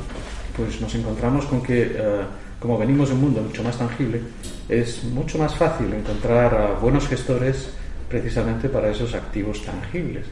pues 0.56 0.80
nos 0.80 0.94
encontramos 0.94 1.44
con 1.44 1.62
que, 1.62 1.82
eh, 1.82 2.22
como 2.58 2.78
venimos 2.78 3.10
de 3.10 3.14
un 3.14 3.20
mundo 3.20 3.42
mucho 3.42 3.62
más 3.62 3.76
tangible, 3.76 4.22
es 4.70 5.04
mucho 5.04 5.36
más 5.36 5.54
fácil 5.54 5.92
encontrar 5.92 6.54
a 6.54 6.78
buenos 6.80 7.06
gestores 7.06 7.68
precisamente 8.08 8.68
para 8.68 8.90
esos 8.90 9.14
activos 9.14 9.64
tangibles. 9.64 10.26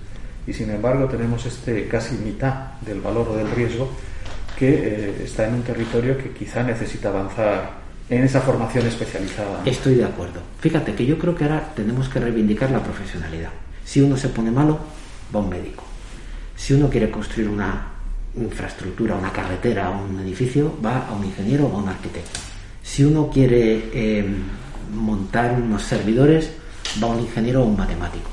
Y 0.46 0.52
sin 0.52 0.70
embargo 0.70 1.06
tenemos 1.06 1.46
este 1.46 1.88
casi 1.88 2.16
mitad 2.16 2.78
del 2.82 3.00
valor 3.00 3.28
o 3.30 3.36
del 3.36 3.50
riesgo 3.50 3.90
que 4.58 4.68
eh, 4.68 5.22
está 5.24 5.48
en 5.48 5.54
un 5.54 5.62
territorio 5.62 6.16
que 6.16 6.30
quizá 6.30 6.62
necesita 6.62 7.08
avanzar 7.08 7.84
en 8.08 8.22
esa 8.22 8.40
formación 8.40 8.86
especializada. 8.86 9.62
Estoy 9.64 9.96
de 9.96 10.04
acuerdo. 10.04 10.40
Fíjate 10.60 10.94
que 10.94 11.06
yo 11.06 11.18
creo 11.18 11.34
que 11.34 11.44
ahora 11.44 11.72
tenemos 11.74 12.08
que 12.08 12.20
reivindicar 12.20 12.70
la 12.70 12.82
profesionalidad. 12.82 13.50
Si 13.84 14.00
uno 14.00 14.16
se 14.16 14.28
pone 14.28 14.50
malo, 14.50 14.78
va 15.34 15.40
un 15.40 15.48
médico. 15.48 15.84
Si 16.56 16.74
uno 16.74 16.88
quiere 16.88 17.10
construir 17.10 17.48
una 17.48 17.88
infraestructura, 18.36 19.14
una 19.14 19.32
carretera, 19.32 19.90
un 19.90 20.20
edificio, 20.20 20.76
va 20.84 21.06
a 21.08 21.12
un 21.12 21.24
ingeniero 21.24 21.66
o 21.66 21.76
a 21.76 21.82
un 21.82 21.88
arquitecto. 21.88 22.40
Si 22.82 23.02
uno 23.02 23.30
quiere 23.30 23.90
eh, 23.92 24.24
montar 24.92 25.52
unos 25.52 25.82
servidores, 25.82 26.52
va 27.02 27.08
un 27.08 27.20
ingeniero 27.20 27.62
o 27.62 27.66
un 27.66 27.76
matemático. 27.76 28.30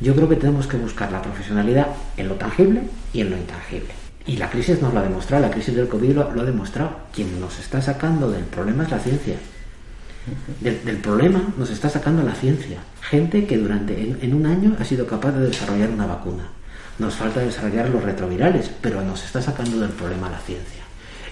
Yo 0.00 0.14
creo 0.14 0.28
que 0.28 0.36
tenemos 0.36 0.66
que 0.66 0.76
buscar 0.76 1.10
la 1.10 1.22
profesionalidad 1.22 1.88
en 2.16 2.28
lo 2.28 2.34
tangible 2.34 2.82
y 3.12 3.22
en 3.22 3.30
lo 3.30 3.36
intangible. 3.36 3.94
Y 4.26 4.36
la 4.36 4.50
crisis 4.50 4.82
nos 4.82 4.92
lo 4.92 5.00
ha 5.00 5.04
demostrado, 5.04 5.42
la 5.42 5.50
crisis 5.50 5.74
del 5.74 5.88
COVID 5.88 6.12
lo, 6.12 6.22
ha 6.22 6.44
demostrado. 6.44 6.96
Quien 7.14 7.40
nos 7.40 7.58
está 7.58 7.80
sacando 7.80 8.30
del 8.30 8.44
problema 8.44 8.82
es 8.84 8.90
la 8.90 8.98
ciencia. 8.98 9.36
Del, 10.60 10.96
problema 10.96 11.40
nos 11.56 11.70
está 11.70 11.88
sacando 11.88 12.22
la 12.24 12.34
ciencia. 12.34 12.78
Gente 13.00 13.46
que 13.46 13.56
durante 13.56 14.16
en, 14.20 14.34
un 14.34 14.46
año 14.46 14.76
ha 14.78 14.84
sido 14.84 15.06
capaz 15.06 15.32
de 15.32 15.46
desarrollar 15.46 15.90
una 15.90 16.06
vacuna. 16.06 16.48
Nos 16.98 17.14
falta 17.14 17.40
desarrollar 17.40 17.88
los 17.88 18.02
retrovirales, 18.02 18.70
pero 18.80 19.02
nos 19.02 19.24
está 19.24 19.40
sacando 19.40 19.78
del 19.78 19.90
problema 19.90 20.28
la 20.28 20.40
ciencia. 20.40 20.82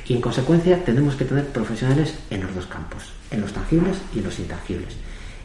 Y 0.06 0.14
en 0.14 0.20
consecuencia 0.20 0.84
tenemos 0.84 1.16
que 1.16 1.24
tener 1.24 1.46
profesionales 1.46 2.14
en 2.30 2.42
los 2.42 2.54
dos 2.54 2.66
campos, 2.66 3.02
en 3.30 3.40
los 3.40 3.52
tangibles 3.52 3.96
y 4.14 4.18
en 4.18 4.24
los 4.24 4.38
intangibles. 4.38 4.94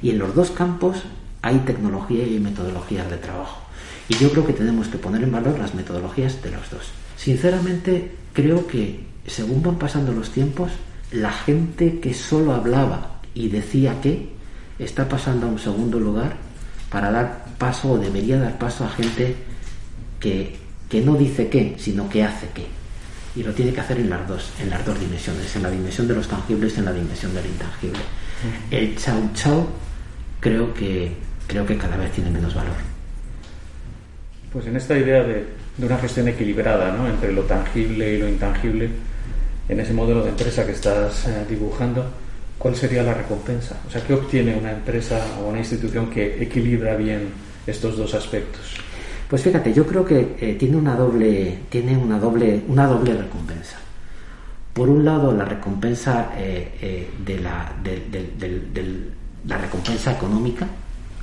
Y 0.01 0.11
en 0.11 0.19
los 0.19 0.33
dos 0.35 0.51
campos 0.51 1.03
hay 1.41 1.57
tecnología 1.59 2.25
y 2.25 2.39
metodologías 2.39 3.09
de 3.09 3.17
trabajo. 3.17 3.61
Y 4.07 4.15
yo 4.15 4.31
creo 4.31 4.45
que 4.45 4.53
tenemos 4.53 4.87
que 4.87 4.97
poner 4.97 5.23
en 5.23 5.31
valor 5.31 5.59
las 5.59 5.75
metodologías 5.75 6.41
de 6.41 6.51
los 6.51 6.69
dos. 6.69 6.83
Sinceramente, 7.15 8.11
creo 8.33 8.65
que 8.65 9.01
según 9.27 9.61
van 9.61 9.77
pasando 9.77 10.11
los 10.11 10.31
tiempos, 10.31 10.71
la 11.11 11.31
gente 11.31 11.99
que 11.99 12.13
solo 12.13 12.53
hablaba 12.53 13.19
y 13.33 13.49
decía 13.49 14.01
que 14.01 14.29
está 14.79 15.07
pasando 15.07 15.47
a 15.47 15.49
un 15.49 15.59
segundo 15.59 15.99
lugar 15.99 16.37
para 16.89 17.11
dar 17.11 17.45
paso 17.57 17.91
o 17.91 17.97
debería 17.97 18.39
dar 18.39 18.57
paso 18.57 18.85
a 18.85 18.89
gente 18.89 19.35
que, 20.19 20.57
que 20.89 21.01
no 21.01 21.15
dice 21.15 21.49
qué, 21.49 21.75
sino 21.77 22.09
que 22.09 22.23
hace 22.23 22.47
qué. 22.53 22.65
Y 23.35 23.43
lo 23.43 23.53
tiene 23.53 23.73
que 23.73 23.81
hacer 23.81 23.99
en 23.99 24.09
las 24.09 24.27
dos, 24.27 24.49
en 24.59 24.69
las 24.69 24.83
dos 24.85 24.99
dimensiones, 24.99 25.55
en 25.55 25.63
la 25.63 25.69
dimensión 25.69 26.07
de 26.07 26.15
los 26.15 26.27
tangibles 26.27 26.75
y 26.75 26.79
en 26.79 26.85
la 26.85 26.93
dimensión 26.93 27.33
del 27.33 27.45
intangible. 27.45 27.99
El 28.71 28.97
chau 28.97 29.29
chau 29.33 29.67
creo 30.39 30.74
que, 30.74 31.12
creo 31.48 31.65
que 31.65 31.77
cada 31.77 31.98
vez 31.98 32.12
tiene 32.12 32.29
menos 32.29 32.55
valor. 32.55 32.75
Pues 34.51 34.65
en 34.65 34.75
esta 34.75 34.98
idea 34.98 35.24
de, 35.24 35.46
una 35.81 35.98
gestión 35.98 36.27
equilibrada 36.27 36.91
¿no? 36.91 37.08
entre 37.08 37.31
lo 37.31 37.43
tangible 37.43 38.15
y 38.15 38.17
lo 38.17 38.27
intangible, 38.27 38.89
en 39.67 39.79
ese 39.79 39.93
modelo 39.93 40.24
de 40.24 40.29
empresa 40.29 40.65
que 40.65 40.72
estás 40.72 41.27
eh, 41.27 41.46
dibujando, 41.48 42.05
¿cuál 42.58 42.75
sería 42.75 43.03
la 43.03 43.13
recompensa? 43.13 43.77
O 43.88 43.91
sea, 43.91 44.01
¿qué 44.03 44.13
obtiene 44.13 44.55
una 44.55 44.72
empresa 44.72 45.24
o 45.39 45.50
una 45.50 45.60
institución 45.60 46.10
que 46.10 46.41
equilibra 46.41 46.96
bien 46.96 47.29
estos 47.67 47.96
dos 47.96 48.13
aspectos? 48.15 48.77
Pues 49.29 49.43
fíjate, 49.43 49.72
yo 49.72 49.86
creo 49.86 50.03
que 50.03 50.36
eh, 50.41 50.55
tiene 50.60 50.75
una 50.75 50.96
doble, 50.96 51.60
tiene 51.69 51.96
una 51.96 52.17
doble, 52.17 52.63
una 52.67 52.88
doble 52.88 53.13
recompensa. 53.13 53.77
Por 54.74 54.89
un 54.89 55.05
lado, 55.05 55.31
la 55.31 55.46
recompensa 55.46 56.31
eh, 56.36 57.10
de 57.24 57.39
la, 57.39 57.72
del, 57.84 59.12
la 59.48 59.58
recompensa 59.58 60.12
económica, 60.12 60.67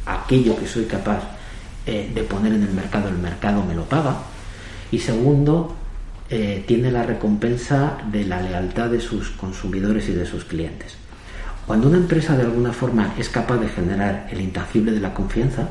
aquello 0.04 0.56
que 0.56 0.66
soy 0.66 0.84
capaz 0.84 1.22
eh, 1.86 2.10
de 2.14 2.22
poner 2.22 2.52
en 2.52 2.62
el 2.62 2.72
mercado, 2.72 3.08
el 3.08 3.18
mercado 3.18 3.62
me 3.62 3.74
lo 3.74 3.84
paga. 3.84 4.16
Y 4.90 4.98
segundo, 4.98 5.74
eh, 6.28 6.64
tiene 6.66 6.90
la 6.90 7.04
recompensa 7.04 7.98
de 8.10 8.24
la 8.24 8.40
lealtad 8.40 8.90
de 8.90 9.00
sus 9.00 9.30
consumidores 9.30 10.08
y 10.08 10.12
de 10.12 10.26
sus 10.26 10.44
clientes. 10.44 10.96
Cuando 11.66 11.88
una 11.88 11.98
empresa 11.98 12.36
de 12.36 12.42
alguna 12.42 12.72
forma 12.72 13.14
es 13.18 13.28
capaz 13.28 13.58
de 13.58 13.68
generar 13.68 14.28
el 14.30 14.40
intangible 14.40 14.92
de 14.92 15.00
la 15.00 15.14
confianza, 15.14 15.68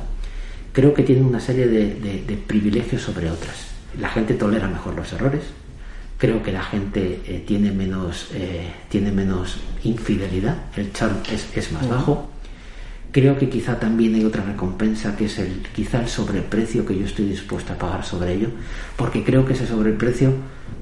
creo 0.71 0.93
que 0.93 1.03
tiene 1.03 1.21
una 1.23 1.39
serie 1.39 1.67
de, 1.67 2.43
privilegios 2.47 3.01
sobre 3.01 3.29
otras. 3.29 3.67
La 3.99 4.09
gente 4.09 4.33
tolera 4.33 4.67
mejor 4.67 4.95
los 4.95 5.11
errores, 5.13 5.43
creo 6.25 6.41
que 6.41 6.51
la 6.51 6.63
gente 6.63 7.21
eh, 7.27 7.43
tiene, 7.45 7.71
menos, 7.71 8.31
tiene 8.89 9.11
menos 9.11 9.57
infidelidad, 9.83 10.57
el 10.75 10.91
churn 10.91 11.17
es, 11.31 11.55
es 11.55 11.71
más 11.71 11.87
bajo, 11.87 12.29
Creo 13.15 13.37
que 13.37 13.47
quizá 13.47 13.79
también 13.79 14.13
hay 14.13 14.25
otra 14.25 14.43
recompensa 14.43 15.15
que 15.15 15.27
es 15.27 15.39
el 15.39 15.61
quizá 15.73 16.01
el 16.01 16.09
sobreprecio 16.09 16.85
que 16.85 16.99
yo 16.99 17.05
estoy 17.05 17.23
dispuesto 17.23 17.71
a 17.71 17.77
pagar 17.77 18.03
sobre 18.03 18.33
ello, 18.33 18.49
porque 18.97 19.23
creo 19.23 19.45
que 19.45 19.53
ese 19.53 19.65
sobreprecio 19.65 20.33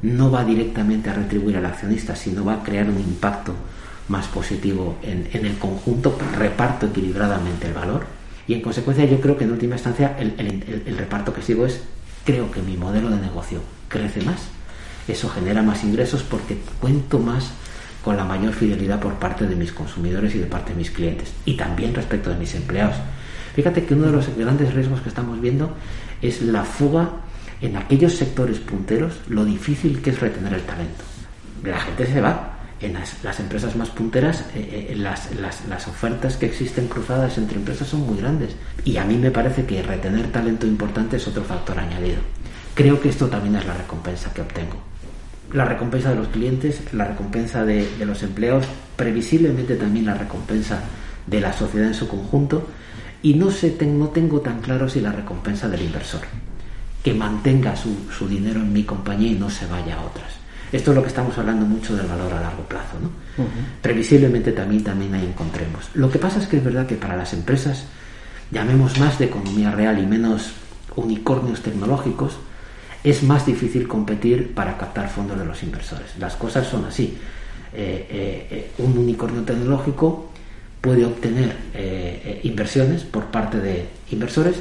no 0.02 0.32
va 0.32 0.44
directamente 0.44 1.12
a 1.12 1.14
retribuir 1.14 1.58
al 1.58 1.66
accionista, 1.68 2.16
sino 2.16 2.44
va 2.44 2.56
a 2.56 2.64
crear 2.64 2.90
un 2.90 3.00
impacto 3.00 3.54
más 4.08 4.26
positivo 4.30 4.98
en, 5.04 5.28
el 5.32 5.60
conjunto, 5.60 6.18
reparto 6.36 6.88
equilibradamente 6.88 7.68
el 7.68 7.76
valor. 7.76 8.08
Y 8.48 8.56
en 8.56 8.62
consecuencia 8.62 9.06
yo 9.06 9.22
creo 9.22 9.38
que 9.38 9.44
en 9.44 9.52
última 9.52 9.76
instancia 9.76 10.18
el, 10.18 10.34
el 10.88 10.98
reparto 10.98 11.36
que 11.36 11.44
sigo 11.44 11.68
es, 11.68 11.84
creo 12.26 12.50
que 12.50 12.64
mi 12.64 12.78
modelo 12.78 13.12
de 13.12 13.18
negocio 13.18 13.60
crece 13.90 14.24
más, 14.24 14.48
eso 15.08 15.30
genera 15.30 15.62
más 15.62 15.84
ingresos 15.84 16.24
porque 16.24 16.58
cuento 16.80 17.20
más 17.20 17.52
con 18.04 18.18
la 18.18 18.24
mayor 18.24 18.54
fidelidad 18.54 19.00
por 19.00 19.14
parte 19.16 19.48
de 19.48 19.56
mis 19.56 19.72
consumidores 19.72 20.36
y 20.36 20.40
de 20.40 20.46
parte 20.46 20.72
de 20.72 20.78
mis 20.78 20.92
clientes 20.92 21.32
y 21.46 21.56
también 21.56 21.94
respecto 21.94 22.30
de 22.30 22.38
mis 22.38 22.54
empleados. 22.56 22.96
Fíjate 23.56 23.86
que 23.86 23.94
uno 23.94 24.08
de 24.08 24.12
los 24.12 24.36
grandes 24.36 24.74
riesgos 24.74 25.02
que 25.02 25.10
estamos 25.10 25.40
viendo 25.40 25.76
es 26.22 26.42
la 26.42 26.64
fuga 26.64 27.10
en 27.62 27.78
aquellos 27.78 28.16
sectores 28.16 28.60
punteros, 28.60 29.20
lo 29.28 29.46
difícil 29.46 30.02
que 30.02 30.10
es 30.10 30.20
retener 30.20 30.54
el 30.54 30.64
talento. 30.64 31.04
La 31.64 31.80
gente 31.80 32.06
se 32.06 32.22
va. 32.22 32.50
En 32.82 32.96
las, 32.96 33.40
empresas 33.40 33.78
más 33.78 33.90
punteras, 33.92 34.42
eh, 34.54 34.90
eh, 34.90 34.96
las, 34.98 35.30
las 35.40 35.88
ofertas 35.88 36.36
que 36.36 36.48
existen 36.48 36.90
cruzadas 36.90 37.38
entre 37.38 37.56
empresas 37.56 37.88
son 37.88 38.02
muy 38.02 38.18
grandes. 38.18 38.58
Y 38.84 38.98
a 38.98 39.06
mí 39.06 39.16
me 39.16 39.32
parece 39.32 39.66
que 39.66 39.82
retener 39.82 40.30
talento 40.34 40.68
importante 40.68 41.16
es 41.16 41.26
otro 41.26 41.46
factor 41.46 41.80
añadido. 41.80 42.18
Creo 42.74 43.00
que 43.00 43.08
esto 43.08 43.28
también 43.28 43.56
es 43.56 43.66
la 43.66 43.76
recompensa 43.76 44.34
que 44.34 44.42
obtengo 44.42 44.93
la 45.54 45.66
recompensa 45.66 46.10
de 46.10 46.16
los 46.16 46.28
clientes, 46.30 46.82
la 46.94 47.06
recompensa 47.06 47.64
de, 47.64 47.88
los 48.06 48.24
empleados, 48.24 48.66
previsiblemente 48.96 49.76
también 49.76 50.06
la 50.06 50.16
recompensa 50.16 50.80
de 51.28 51.40
la 51.40 51.54
sociedad 51.54 51.88
en 51.88 51.94
su 51.94 52.08
conjunto 52.08 52.68
y 53.22 53.36
no, 53.36 53.52
sé, 53.52 53.78
no 53.86 54.10
tengo 54.10 54.42
tan 54.42 54.60
claro 54.62 54.90
si 54.90 55.00
la 55.00 55.12
recompensa 55.12 55.70
del 55.70 55.84
inversor, 55.84 56.22
que 57.04 57.14
mantenga 57.14 57.76
su, 57.76 58.28
dinero 58.28 58.60
en 58.60 58.74
mi 58.74 58.84
compañía 58.84 59.32
y 59.32 59.36
no 59.36 59.50
se 59.50 59.68
vaya 59.68 59.96
a 59.96 60.02
otras. 60.02 60.34
Esto 60.72 60.90
es 60.92 60.96
lo 60.96 61.04
que 61.04 61.10
estamos 61.10 61.38
hablando 61.38 61.66
mucho 61.68 61.96
del 61.96 62.08
valor 62.08 62.34
a 62.34 62.42
largo 62.42 62.64
plazo. 62.64 62.98
¿no? 63.00 63.12
Previsiblemente 63.82 64.52
también, 64.52 64.84
también 64.84 65.14
ahí 65.14 65.26
encontremos. 65.26 65.90
Lo 65.94 66.10
que 66.10 66.18
pasa 66.18 66.40
es 66.40 66.48
que 66.48 66.58
es 66.58 66.64
verdad 66.64 66.88
que 66.88 66.96
para 66.96 67.16
las 67.16 67.32
empresas, 67.34 67.86
llamemos 68.50 69.00
más 69.00 69.20
de 69.20 69.26
economía 69.26 69.70
real 69.70 70.00
y 70.00 70.08
menos 70.08 70.52
unicornios 70.96 71.62
tecnológicos, 71.62 72.40
es 73.04 73.24
más 73.24 73.46
difícil 73.46 73.88
competir 73.88 74.54
para 74.54 74.78
captar 74.78 75.10
fondos 75.10 75.38
de 75.38 75.46
los 75.46 75.62
inversores. 75.64 76.18
Las 76.20 76.36
cosas 76.36 76.68
son 76.68 76.86
así. 76.86 77.18
Eh, 77.74 78.08
eh, 78.10 78.48
eh, 78.52 78.72
un 78.78 78.98
unicornio 78.98 79.42
tecnológico 79.42 80.30
puede 80.80 81.06
obtener 81.06 81.56
inversiones 82.44 83.04
por 83.04 83.26
parte 83.28 83.60
de 83.60 83.86
inversores 84.12 84.58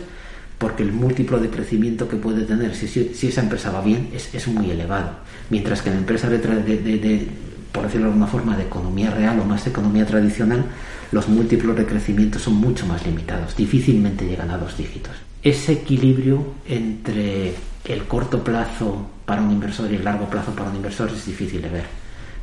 porque 0.56 0.84
el 0.84 0.92
múltiplo 0.92 1.40
de 1.40 1.50
crecimiento 1.50 2.08
que 2.08 2.16
puede 2.16 2.44
tener 2.44 2.76
si, 2.76 3.26
esa 3.26 3.40
empresa 3.40 3.72
va 3.72 3.82
bien 3.82 4.10
es, 4.14 4.46
muy 4.46 4.70
elevado. 4.70 5.10
Mientras 5.50 5.82
que 5.82 5.90
la 5.90 5.96
empresa 5.96 6.30
de, 6.30 6.38
de, 6.38 7.28
por 7.72 7.84
decirlo 7.84 8.06
de 8.06 8.12
alguna 8.12 8.28
forma, 8.28 8.56
de 8.56 8.62
economía 8.62 9.10
real 9.10 9.40
o 9.40 9.44
más 9.44 9.66
economía 9.66 10.06
tradicional, 10.06 10.64
los 11.10 11.28
múltiplos 11.28 11.76
de 11.76 11.86
crecimiento 11.86 12.38
son 12.38 12.54
mucho 12.54 12.86
más 12.86 13.04
limitados, 13.04 13.56
difícilmente 13.56 14.24
llegan 14.24 14.50
a 14.50 14.58
dos 14.58 14.76
dígitos. 14.76 15.14
Ese 15.42 15.72
equilibrio 15.72 16.44
entre 16.68 17.54
el 17.84 18.04
corto 18.04 18.44
plazo 18.44 19.10
para 19.26 19.42
un 19.42 19.50
inversor 19.50 19.90
y 19.90 19.96
el 19.96 20.04
largo 20.04 20.28
plazo 20.30 20.52
para 20.52 20.70
un 20.70 20.76
inversor 20.76 21.10
es 21.10 21.26
difícil 21.26 21.62
de 21.62 21.68
ver. 21.68 21.84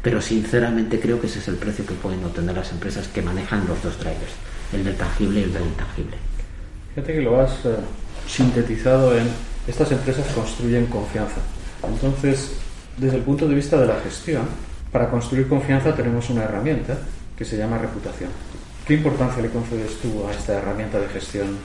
Pero 0.01 0.21
sinceramente 0.21 0.99
creo 0.99 1.19
que 1.19 1.27
ese 1.27 1.39
es 1.39 1.47
el 1.47 1.55
precio 1.55 1.85
que 1.85 1.93
pueden 1.93 2.23
obtener 2.23 2.55
las 2.55 2.71
empresas 2.71 3.07
que 3.07 3.21
manejan 3.21 3.67
los 3.67 3.81
dos 3.81 3.97
drivers, 3.99 4.33
el 4.73 4.83
del 4.83 4.95
tangible 4.95 5.41
y 5.41 5.43
el 5.43 5.53
del 5.53 5.63
intangible. 5.63 6.17
Fíjate 6.95 7.13
que 7.13 7.21
lo 7.21 7.39
has 7.39 7.65
eh, 7.65 7.75
sintetizado 8.27 9.17
en 9.17 9.27
estas 9.67 9.91
empresas 9.91 10.25
construyen 10.33 10.87
confianza. 10.87 11.41
Entonces, 11.87 12.53
desde 12.97 13.17
el 13.17 13.23
punto 13.23 13.47
de 13.47 13.55
vista 13.55 13.79
de 13.79 13.87
la 13.87 13.99
gestión, 14.01 14.43
para 14.91 15.09
construir 15.09 15.47
confianza 15.47 15.95
tenemos 15.95 16.29
una 16.29 16.43
herramienta 16.43 16.97
que 17.37 17.45
se 17.45 17.57
llama 17.57 17.77
reputación. 17.77 18.31
¿Qué 18.85 18.95
importancia 18.95 19.41
le 19.41 19.49
concedes 19.49 19.97
tú 20.01 20.27
a 20.27 20.31
esta 20.31 20.57
herramienta 20.57 20.99
de 20.99 21.07
gestión? 21.09 21.57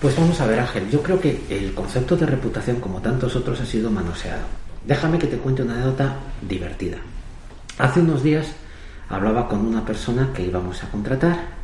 Pues 0.00 0.14
vamos 0.16 0.40
a 0.40 0.46
ver, 0.46 0.60
Ángel, 0.60 0.90
yo 0.90 1.02
creo 1.02 1.20
que 1.20 1.40
el 1.48 1.72
concepto 1.72 2.16
de 2.16 2.26
reputación, 2.26 2.80
como 2.80 3.00
tantos 3.00 3.34
otros, 3.34 3.60
ha 3.60 3.66
sido 3.66 3.90
manoseado. 3.90 4.42
Déjame 4.86 5.18
que 5.18 5.26
te 5.26 5.38
cuente 5.38 5.62
una 5.62 5.74
anécdota 5.74 6.16
divertida. 6.46 6.98
Hace 7.78 8.00
unos 8.00 8.22
días 8.22 8.46
hablaba 9.08 9.48
con 9.48 9.66
una 9.66 9.84
persona 9.84 10.30
que 10.34 10.44
íbamos 10.44 10.84
a 10.84 10.90
contratar 10.90 11.56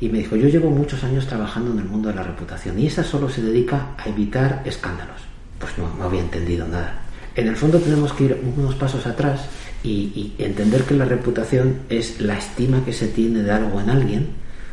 y 0.00 0.08
me 0.08 0.18
dijo, 0.18 0.36
yo 0.36 0.48
llevo 0.48 0.70
muchos 0.70 1.04
años 1.04 1.26
trabajando 1.26 1.72
en 1.72 1.80
el 1.80 1.84
mundo 1.84 2.08
de 2.08 2.14
la 2.14 2.22
reputación 2.22 2.78
y 2.78 2.86
esa 2.86 3.04
solo 3.04 3.28
se 3.28 3.42
dedica 3.42 3.88
a 3.98 4.08
evitar 4.08 4.62
escándalos. 4.64 5.20
Pues 5.58 5.76
no, 5.76 5.94
no 5.98 6.04
había 6.04 6.20
entendido 6.20 6.66
nada. 6.66 7.02
En 7.34 7.46
el 7.46 7.56
fondo 7.56 7.78
tenemos 7.78 8.12
que 8.14 8.24
ir 8.24 8.42
unos 8.56 8.74
pasos 8.74 9.06
atrás 9.06 9.42
y, 9.82 10.34
entender 10.38 10.84
que 10.84 10.94
la 10.94 11.04
reputación 11.04 11.80
es 11.88 12.20
la 12.20 12.36
estima 12.36 12.84
que 12.84 12.92
se 12.92 13.08
tiene 13.08 13.42
de 13.42 13.52
algo 13.52 13.80
en 13.80 13.90
alguien 13.90 14.28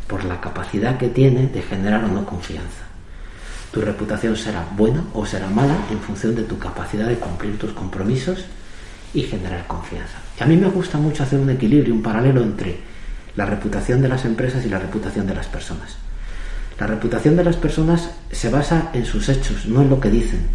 por 0.08 0.24
la 0.26 0.42
capacidad 0.42 0.98
que 0.98 1.10
tiene 1.10 1.48
de 1.48 1.62
generar 1.62 2.04
o 2.06 2.08
no 2.08 2.26
confianza. 2.26 2.86
Tu 3.72 3.82
reputación 3.82 4.36
será 4.36 4.66
buena 4.76 5.04
o 5.14 5.26
será 5.26 5.48
mala 5.48 5.76
en 5.92 6.00
función 6.00 6.36
de 6.36 6.44
tu 6.44 6.58
capacidad 6.58 7.08
de 7.08 7.18
cumplir 7.18 7.60
tus 7.60 7.74
compromisos 7.74 8.46
y 9.14 9.24
generar 9.24 9.68
confianza. 9.68 10.18
Y 10.40 10.44
a 10.44 10.46
mí 10.46 10.58
me 10.58 10.70
gusta 10.70 10.98
mucho 10.98 11.24
hacer 11.24 11.40
un 11.40 11.50
equilibrio, 11.50 11.94
un 11.94 12.02
paralelo 12.02 12.42
entre 12.42 12.78
la 13.36 13.46
reputación 13.46 14.02
de 14.02 14.10
las 14.10 14.26
empresas 14.26 14.66
y 14.66 14.70
la 14.70 14.80
reputación 14.80 15.28
de 15.28 15.36
las 15.36 15.48
personas. 15.48 15.98
La 16.80 16.88
reputación 16.88 17.36
de 17.36 17.44
las 17.44 17.56
personas 17.56 18.12
se 18.32 18.50
basa 18.50 18.90
en 18.94 19.06
sus 19.06 19.30
hechos, 19.30 19.66
no 19.66 19.82
en 19.82 19.90
lo 19.90 20.00
que 20.00 20.10
dicen. 20.10 20.48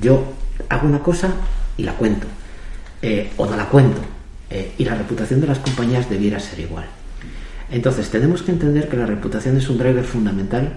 Yo 0.00 0.32
hago 0.68 0.88
una 0.88 1.00
cosa 1.00 1.30
y 1.76 1.82
la 1.82 1.92
cuento. 1.92 2.26
Eh, 3.02 3.32
o 3.36 3.46
no 3.46 3.56
la 3.56 3.66
cuento. 3.66 4.00
Eh, 4.50 4.74
y 4.78 4.84
la 4.84 4.94
reputación 4.94 5.40
de 5.40 5.46
las 5.46 5.58
compañías 5.58 6.08
debiera 6.08 6.40
ser 6.40 6.60
igual. 6.60 6.86
Entonces, 7.70 8.10
tenemos 8.10 8.42
que 8.42 8.52
entender 8.52 8.88
que 8.88 8.96
la 8.96 9.06
reputación 9.06 9.56
es 9.56 9.68
un 9.68 9.78
driver 9.78 10.04
fundamental, 10.04 10.72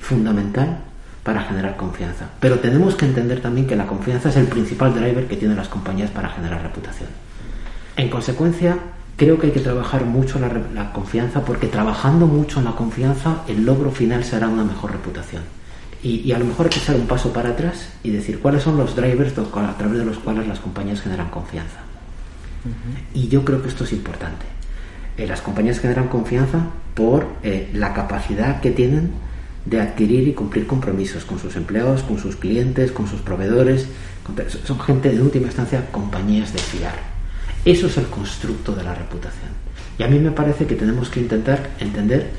fundamental 0.00 0.78
para 1.22 1.42
generar 1.42 1.76
confianza. 1.76 2.26
Pero 2.40 2.60
tenemos 2.60 2.94
que 2.94 3.06
entender 3.06 3.40
también 3.40 3.66
que 3.66 3.76
la 3.76 3.86
confianza 3.86 4.28
es 4.28 4.36
el 4.36 4.46
principal 4.46 4.94
driver 4.94 5.26
que 5.26 5.36
tienen 5.36 5.56
las 5.56 5.68
compañías 5.68 6.10
para 6.10 6.28
generar 6.30 6.62
reputación. 6.62 7.08
En 7.96 8.08
consecuencia, 8.08 8.78
creo 9.16 9.38
que 9.38 9.48
hay 9.48 9.52
que 9.52 9.60
trabajar 9.60 10.04
mucho 10.04 10.38
la, 10.38 10.50
la 10.72 10.92
confianza 10.92 11.44
porque 11.44 11.66
trabajando 11.66 12.26
mucho 12.26 12.60
en 12.60 12.66
la 12.66 12.76
confianza, 12.76 13.42
el 13.48 13.64
logro 13.64 13.90
final 13.90 14.24
será 14.24 14.48
una 14.48 14.64
mejor 14.64 14.92
reputación. 14.92 15.42
Y, 16.02 16.30
a 16.30 16.38
lo 16.38 16.44
mejor 16.44 16.66
hay 16.66 16.70
que 16.70 16.78
echar 16.78 16.94
un 16.94 17.08
paso 17.08 17.32
para 17.32 17.50
atrás 17.50 17.88
y 18.04 18.10
decir 18.10 18.38
cuáles 18.38 18.62
son 18.62 18.76
los 18.76 18.94
drivers 18.94 19.36
a 19.36 19.76
través 19.76 19.98
de 19.98 20.04
los 20.04 20.18
cuales 20.18 20.46
las 20.46 20.60
compañías 20.60 21.00
generan 21.00 21.28
confianza. 21.28 21.80
Y 23.14 23.28
yo 23.28 23.44
creo 23.44 23.60
que 23.60 23.68
esto 23.68 23.84
es 23.84 23.92
importante. 23.92 24.46
Eh, 25.18 25.26
las 25.26 25.42
compañías 25.42 25.80
generan 25.80 26.08
confianza 26.08 26.66
por 26.94 27.26
eh, 27.42 27.68
la 27.74 27.92
capacidad 27.92 28.60
que 28.60 28.70
tienen 28.70 29.10
de 29.66 29.80
adquirir 29.80 30.28
y 30.28 30.32
cumplir 30.32 30.66
compromisos 30.66 31.24
con 31.24 31.38
sus 31.38 31.56
empleados, 31.56 32.02
con 32.02 32.18
sus 32.18 32.36
clientes, 32.36 32.92
con 32.92 33.06
sus 33.06 33.20
proveedores. 33.20 33.88
son 34.64 34.80
gente 34.80 35.10
de 35.10 35.20
última 35.20 35.46
instancia 35.46 35.90
compañías 35.90 36.52
de 36.52 36.58
fiar. 36.60 36.94
Eso 37.64 37.88
es 37.88 37.98
el 37.98 38.06
constructo 38.06 38.74
de 38.74 38.84
la 38.84 38.94
reputación. 38.94 39.50
Y 39.98 40.04
a 40.04 40.08
mí 40.08 40.18
me 40.18 40.30
parece 40.30 40.66
que 40.66 40.76
tenemos 40.76 41.10
que 41.10 41.20
intentar 41.20 41.70
entender 41.80 42.30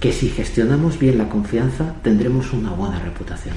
que 0.00 0.12
si 0.12 0.28
gestionamos 0.30 0.98
bien 0.98 1.18
la 1.18 1.28
confianza 1.28 1.94
tendremos 2.02 2.52
una 2.52 2.70
buena 2.70 2.98
reputación. 2.98 3.54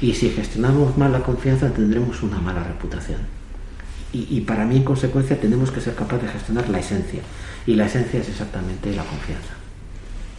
Y 0.00 0.14
si 0.14 0.30
gestionamos 0.30 0.96
mal 0.96 1.12
la 1.12 1.22
confianza 1.22 1.70
tendremos 1.70 2.22
una 2.22 2.38
mala 2.38 2.64
reputación. 2.64 3.18
Y, 4.12 4.40
para 4.42 4.64
mí, 4.64 4.76
en 4.76 4.84
consecuencia, 4.84 5.38
tenemos 5.38 5.70
que 5.70 5.80
ser 5.80 5.94
capaces 5.94 6.22
de 6.22 6.32
gestionar 6.32 6.68
la 6.70 6.78
esencia. 6.78 7.20
Y 7.66 7.74
la 7.74 7.86
esencia 7.86 8.20
es 8.20 8.28
exactamente 8.28 8.94
la 8.94 9.04
confianza. 9.04 9.54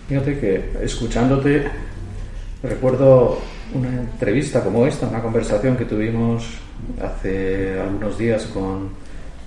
Fíjate 0.07 0.39
que 0.39 0.71
escuchándote, 0.81 1.67
recuerdo 2.63 3.41
una 3.73 3.89
entrevista 3.89 4.63
como 4.63 4.87
esta, 4.87 5.07
una 5.07 5.21
conversación 5.21 5.75
que 5.75 5.85
tuvimos 5.85 6.45
hace 7.01 7.79
algunos 7.79 8.17
días 8.17 8.45
con, 8.45 8.91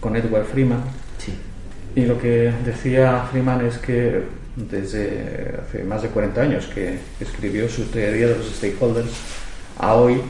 con 0.00 0.16
Edward 0.16 0.44
Freeman. 0.44 0.82
Sí. 1.18 1.32
Y 1.96 2.04
lo 2.04 2.18
que 2.18 2.52
decía 2.64 3.26
Freeman 3.30 3.64
es 3.64 3.78
que 3.78 4.22
desde 4.56 5.60
hace 5.62 5.84
más 5.84 6.02
de 6.02 6.08
40 6.08 6.40
años 6.40 6.66
que 6.66 6.98
escribió 7.20 7.68
su 7.68 7.84
teoría 7.84 8.28
de 8.28 8.36
los 8.36 8.46
stakeholders 8.46 9.10
a 9.78 9.94
hoy, 9.94 10.20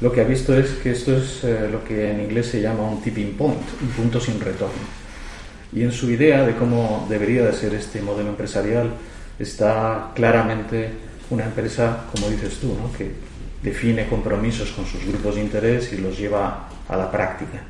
lo 0.00 0.12
que 0.12 0.20
ha 0.20 0.24
visto 0.24 0.54
es 0.54 0.70
que 0.82 0.90
esto 0.90 1.16
es 1.16 1.44
eh, 1.44 1.68
lo 1.70 1.82
que 1.84 2.10
en 2.10 2.20
inglés 2.20 2.46
se 2.46 2.60
llama 2.60 2.82
un 2.82 3.00
tipping 3.00 3.34
point, 3.34 3.62
un 3.80 3.88
punto 3.90 4.20
sin 4.20 4.40
retorno. 4.40 4.95
Y 5.72 5.82
en 5.82 5.92
su 5.92 6.10
idea 6.10 6.46
de 6.46 6.54
cómo 6.54 7.06
debería 7.08 7.44
de 7.44 7.52
ser 7.52 7.74
este 7.74 8.00
modelo 8.00 8.30
empresarial 8.30 8.90
está 9.38 10.12
claramente 10.14 10.90
una 11.30 11.44
empresa, 11.44 12.04
como 12.12 12.28
dices 12.28 12.58
tú, 12.60 12.68
¿no? 12.68 12.92
que 12.96 13.10
define 13.62 14.06
compromisos 14.06 14.70
con 14.70 14.86
sus 14.86 15.04
grupos 15.04 15.34
de 15.34 15.42
interés 15.42 15.92
y 15.92 15.98
los 15.98 16.16
lleva 16.16 16.68
a 16.88 16.96
la 16.96 17.10
práctica. 17.10 17.62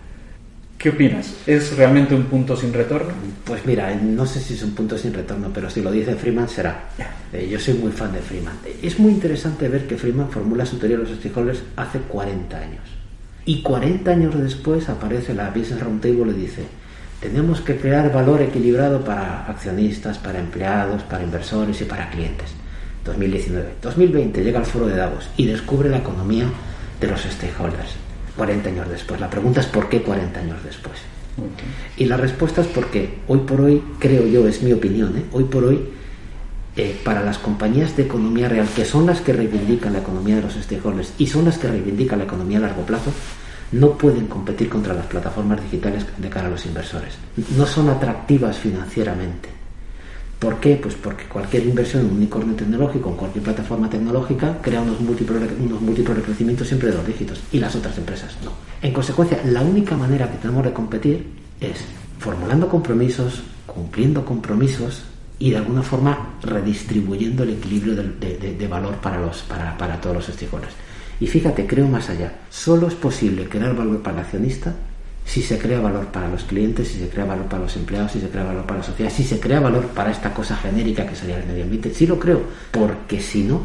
¿Qué 0.77 0.91
opinas? 0.91 1.35
¿Es 1.47 1.75
realmente 1.75 2.15
un 2.15 2.25
punto 2.25 2.55
sin 2.55 2.73
retorno? 2.73 3.15
Pues 3.45 3.65
mira, 3.65 3.95
no 3.95 4.27
sé 4.27 4.41
si 4.41 4.55
es 4.55 4.63
un 4.63 4.75
punto 4.75 4.99
sin 4.99 5.15
retorno, 5.15 5.51
pero 5.53 5.71
si 5.71 5.81
lo 5.81 5.91
dice 5.91 6.15
Freeman 6.17 6.51
será. 6.51 6.91
Eh, 7.33 7.49
yo 7.51 7.59
soy 7.59 7.75
muy 7.75 7.93
fan 7.93 8.13
de 8.13 8.21
Freeman. 8.21 8.59
Es 8.83 8.99
muy 8.99 9.13
interesante 9.13 9.69
ver 9.69 9.87
que 9.87 9.97
Freeman 9.97 10.31
formula 10.31 10.67
su 10.67 10.77
teoría 10.77 10.99
de 10.99 11.05
los 11.05 11.19
stakeholders 11.19 11.63
hace 11.77 12.01
40 12.01 12.59
años. 12.59 12.83
Y 13.47 13.63
40 13.63 14.11
años 14.11 14.39
después 14.39 14.89
aparece 14.91 15.33
la 15.33 15.49
Business 15.49 15.81
Roundtable 15.81 16.33
y 16.33 16.41
dice, 16.43 16.65
tenemos 17.27 17.61
que 17.61 17.77
crear 17.77 18.13
valor 18.13 18.41
equilibrado 18.41 19.01
para 19.05 19.47
accionistas, 19.47 20.17
para 20.17 20.39
empleados, 20.39 21.03
para 21.03 21.25
inversores 21.25 21.81
y 21.81 21.85
para 21.85 22.09
clientes. 22.09 22.51
2019. 23.05 23.75
2020 23.83 24.45
llega 24.45 24.61
al 24.61 24.67
foro 24.67 24.87
de 24.87 24.97
Davos 24.97 25.29
y 25.37 25.47
descubre 25.47 25.89
la 25.89 25.99
economía 25.99 26.47
de 27.01 27.07
los 27.09 27.21
stakeholders 27.23 27.97
40 28.37 28.69
años 28.69 28.89
después. 28.89 29.21
La 29.21 29.29
pregunta 29.29 29.61
es 29.61 29.67
¿por 29.67 29.89
qué 29.89 30.03
40 30.03 30.39
años 30.39 30.59
después? 30.65 30.99
Y 31.97 32.05
la 32.05 32.17
respuesta 32.17 32.61
es 32.61 32.69
porque 32.69 33.19
hoy 33.27 33.41
por 33.41 33.61
hoy, 33.61 33.83
creo 33.99 34.27
yo, 34.27 34.47
es 34.47 34.63
mi 34.63 34.73
opinión, 34.73 35.17
¿eh? 35.19 35.25
hoy 35.33 35.45
por 35.45 35.65
hoy, 35.65 35.81
eh, 36.77 36.97
para 37.05 37.23
las 37.23 37.39
compañías 37.39 37.97
de 37.97 38.05
economía 38.05 38.49
real, 38.49 38.69
que 38.75 38.85
son 38.85 39.07
las 39.07 39.21
que 39.21 39.33
reivindican 39.33 39.93
la 39.93 39.99
economía 39.99 40.37
de 40.37 40.43
los 40.43 40.55
stakeholders 40.55 41.13
y 41.19 41.27
son 41.27 41.45
las 41.45 41.59
que 41.59 41.69
reivindican 41.69 42.19
la 42.19 42.25
economía 42.25 42.59
a 42.59 42.63
largo 42.63 42.83
plazo, 42.83 43.13
no 43.79 43.93
pueden 43.93 44.27
competir 44.27 44.69
contra 44.69 44.95
las 44.95 45.07
plataformas 45.07 45.63
digitales 45.63 46.07
de 46.17 46.29
cara 46.29 46.49
a 46.49 46.51
los 46.51 46.65
inversores. 46.67 47.15
No 47.57 47.67
son 47.67 47.89
atractivas 47.89 48.59
financieramente. 48.59 49.51
¿Por 50.39 50.61
qué? 50.61 50.77
Pues 50.77 50.95
porque 50.95 51.25
cualquier 51.25 51.65
inversión 51.65 52.03
en 52.03 52.11
un 52.11 52.17
unicornio 52.19 52.55
tecnológico, 52.55 53.09
en 53.11 53.17
cualquier 53.17 53.45
plataforma 53.45 53.89
tecnológica, 53.89 54.59
crea 54.61 54.83
unos 54.83 55.01
múltiples, 55.01 55.51
unos 55.59 55.81
múltiples 55.81 56.17
de 56.17 56.23
crecimiento 56.23 56.65
siempre 56.65 56.91
de 56.91 56.97
dos 56.97 57.07
dígitos 57.07 57.41
y 57.53 57.59
las 57.59 57.75
otras 57.75 57.97
empresas 57.97 58.37
no. 58.45 58.53
En 58.83 58.93
consecuencia, 58.93 59.41
la 59.47 59.63
única 59.63 59.97
manera 59.97 60.31
que 60.31 60.37
tenemos 60.37 60.65
de 60.65 60.73
competir 60.73 61.27
es 61.61 61.79
formulando 62.19 62.69
compromisos, 62.69 63.43
cumpliendo 63.67 64.25
compromisos 64.25 65.05
y 65.39 65.51
de 65.51 65.57
alguna 65.57 65.83
forma 65.83 66.35
redistribuyendo 66.43 67.43
el 67.43 67.51
equilibrio 67.51 67.95
de, 67.95 68.69
valor 68.69 68.97
para, 68.97 69.21
los, 69.21 69.43
para, 69.43 69.77
para 69.77 70.01
todos 70.01 70.17
los 70.17 70.27
stakeholders. 70.27 70.75
Y 71.21 71.27
fíjate, 71.27 71.67
creo 71.67 71.89
más 71.89 72.11
allá, 72.11 72.33
solo 72.51 72.89
es 72.89 72.95
posible 72.95 73.49
crear 73.49 73.75
valor 73.75 74.03
para 74.03 74.19
el 74.19 74.25
accionista 74.25 74.75
si 75.27 75.43
se 75.43 75.59
crea 75.59 75.81
valor 75.81 76.07
para 76.07 76.29
los 76.29 76.45
clientes, 76.45 76.89
si 76.89 77.01
se 77.01 77.09
crea 77.09 77.25
valor 77.25 77.47
para 77.47 77.65
los 77.65 77.77
empleados, 77.77 78.13
si 78.13 78.21
se 78.21 78.29
crea 78.29 78.45
valor 78.45 78.65
para 78.65 78.79
la 78.79 78.85
sociedad, 78.85 79.11
si 79.11 79.25
se 79.25 79.41
crea 79.41 79.59
valor 79.59 79.89
para 79.89 80.13
esta 80.13 80.33
cosa 80.33 80.57
genérica 80.57 81.05
que 81.05 81.17
sería 81.17 81.39
el 81.39 81.47
medio 81.47 81.65
ambiente. 81.65 81.93
Sí 81.93 82.07
lo 82.07 82.19
creo, 82.21 82.43
porque 82.71 83.21
si 83.21 83.43
no, 83.43 83.63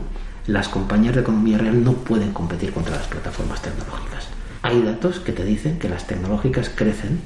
las 0.48 0.68
compañías 0.68 1.14
de 1.14 1.22
economía 1.22 1.60
real 1.60 1.84
no 1.84 1.94
pueden 1.94 2.34
competir 2.34 2.74
contra 2.74 2.96
las 2.96 3.06
plataformas 3.08 3.62
tecnológicas. 3.62 4.28
Hay 4.64 4.82
datos 4.82 5.20
que 5.20 5.32
te 5.34 5.46
dicen 5.46 5.78
que 5.78 5.88
las 5.88 6.08
tecnológicas 6.08 6.70
crecen, 6.70 7.20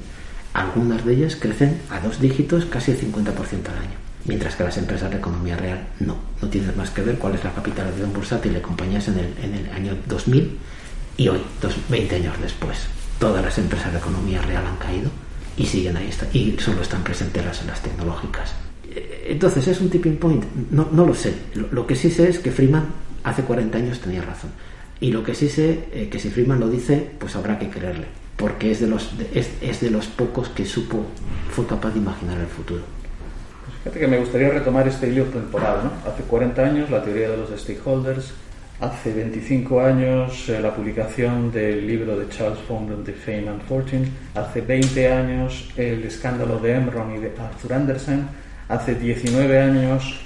algunas 0.52 1.04
de 1.04 1.14
ellas 1.14 1.36
crecen 1.36 1.80
a 1.90 2.00
dos 2.00 2.20
dígitos, 2.20 2.66
casi 2.66 2.90
el 2.90 3.00
50% 3.00 3.68
al 3.68 3.78
año, 3.78 3.96
mientras 4.26 4.56
que 4.56 4.64
las 4.64 4.76
empresas 4.78 5.10
de 5.10 5.18
economía 5.18 5.56
real 5.56 5.86
no. 6.00 6.16
No 6.40 6.48
tienes 6.48 6.76
más 6.76 6.90
que 6.90 7.02
ver 7.02 7.18
cuál 7.18 7.34
es 7.34 7.44
la 7.44 7.52
capitalización 7.52 8.12
bursátil 8.12 8.54
de 8.54 8.62
compañías 8.62 9.08
en 9.08 9.18
el, 9.18 9.34
en 9.42 9.54
el 9.54 9.70
año 9.70 9.96
2000 10.06 10.58
y 11.18 11.28
hoy, 11.28 11.40
20 11.88 12.16
años 12.16 12.34
después. 12.40 12.86
Todas 13.18 13.42
las 13.42 13.56
empresas 13.58 13.92
de 13.92 13.98
economía 13.98 14.42
real 14.42 14.66
han 14.66 14.76
caído 14.76 15.10
y 15.56 15.64
siguen 15.64 15.96
ahí 15.96 16.10
y 16.32 16.56
solo 16.58 16.82
están 16.82 17.02
presentes 17.02 17.44
las, 17.44 17.64
las 17.64 17.82
tecnológicas. 17.82 18.52
Eh, 18.90 19.28
entonces, 19.30 19.66
¿es 19.68 19.80
un 19.80 19.88
tipping 19.88 20.18
point? 20.18 20.44
No, 20.70 20.88
no 20.92 21.06
lo 21.06 21.14
sé. 21.14 21.34
Lo, 21.54 21.86
que 21.86 21.96
sí 21.96 22.10
sé 22.10 22.28
es 22.28 22.38
que 22.38 22.50
Freeman 22.50 22.86
hace 23.24 23.42
40 23.42 23.78
años 23.78 24.00
tenía 24.00 24.22
razón. 24.22 24.50
Y 25.00 25.12
lo 25.12 25.22
que 25.22 25.34
sí 25.34 25.48
sé, 25.48 25.88
eh, 25.92 26.08
que 26.10 26.18
si 26.18 26.30
Freeman 26.30 26.60
lo 26.60 26.68
dice, 26.68 27.10
pues 27.18 27.36
habrá 27.36 27.58
que 27.58 27.70
creerle. 27.70 28.06
Porque 28.36 28.70
es 28.70 28.80
de, 28.80 28.86
los, 28.86 29.12
es, 29.34 29.50
es 29.62 29.80
de 29.80 29.90
los 29.90 30.06
pocos 30.06 30.50
que 30.50 30.66
supo, 30.66 31.06
fue 31.50 31.66
capaz 31.66 31.92
de 31.92 32.00
imaginar 32.00 32.38
el 32.38 32.46
futuro. 32.46 32.82
Fíjate 33.86 34.00
que 34.00 34.08
me 34.08 34.18
gustaría 34.18 34.48
retomar 34.48 34.88
este 34.88 35.08
hilo 35.08 35.26
temporal. 35.26 35.78
¿no? 35.84 36.10
Hace 36.10 36.24
40 36.24 36.60
años 36.60 36.90
la 36.90 37.04
teoría 37.04 37.30
de 37.30 37.36
los 37.36 37.50
stakeholders, 37.50 38.32
hace 38.80 39.12
25 39.12 39.80
años 39.80 40.48
eh, 40.48 40.58
la 40.60 40.74
publicación 40.74 41.52
del 41.52 41.86
libro 41.86 42.18
de 42.18 42.28
Charles 42.28 42.58
Fondren 42.66 43.04
de 43.04 43.12
Fame 43.12 43.48
and 43.48 43.62
Fortune, 43.62 44.08
hace 44.34 44.60
20 44.62 45.12
años 45.12 45.68
el 45.76 46.02
escándalo 46.02 46.58
de 46.58 46.74
Enron 46.74 47.14
y 47.14 47.20
de 47.20 47.32
Arthur 47.38 47.74
Andersen, 47.74 48.26
hace 48.68 48.96
19 48.96 49.56
años 49.56 50.18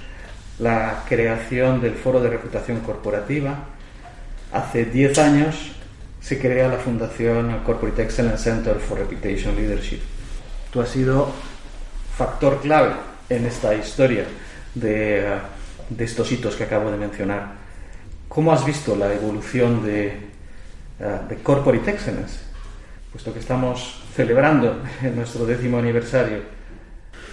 la 0.59 1.05
creación 1.07 1.83
del 1.83 1.93
Foro 1.93 2.23
de 2.23 2.31
Reputación 2.31 2.81
Corporativa, 2.81 3.67
hace 4.55 4.87
10 4.87 5.19
años 5.19 5.73
se 6.23 6.39
crea 6.39 6.67
la 6.67 6.79
Fundación 6.79 7.61
Corporate 7.67 8.05
Excellence 8.05 8.43
Center 8.43 8.77
for 8.77 8.99
Reputation 8.99 9.55
Leadership. 9.55 10.01
Tú 10.73 10.81
has 10.81 10.89
sido 10.89 11.31
factor 12.17 12.59
clave 12.63 13.10
en 13.31 13.47
esta 13.47 13.75
historia 13.75 14.25
de, 14.75 15.39
de 15.89 16.05
estos 16.05 16.31
hitos 16.31 16.57
que 16.57 16.65
acabo 16.65 16.91
de 16.91 16.99
mencionar. 16.99 17.55
¿Cómo 18.29 18.53
has 18.53 18.65
visto 18.65 18.95
la 18.95 19.13
evolución 19.13 19.83
de, 19.83 20.19
de 21.29 21.37
Corporate 21.43 21.91
Excellence? 21.91 22.41
Puesto 23.11 23.33
que 23.33 23.41
estamos 23.41 24.03
celebrando 24.15 24.83
nuestro 25.15 25.47
décimo 25.47 25.79
aniversario 25.79 26.61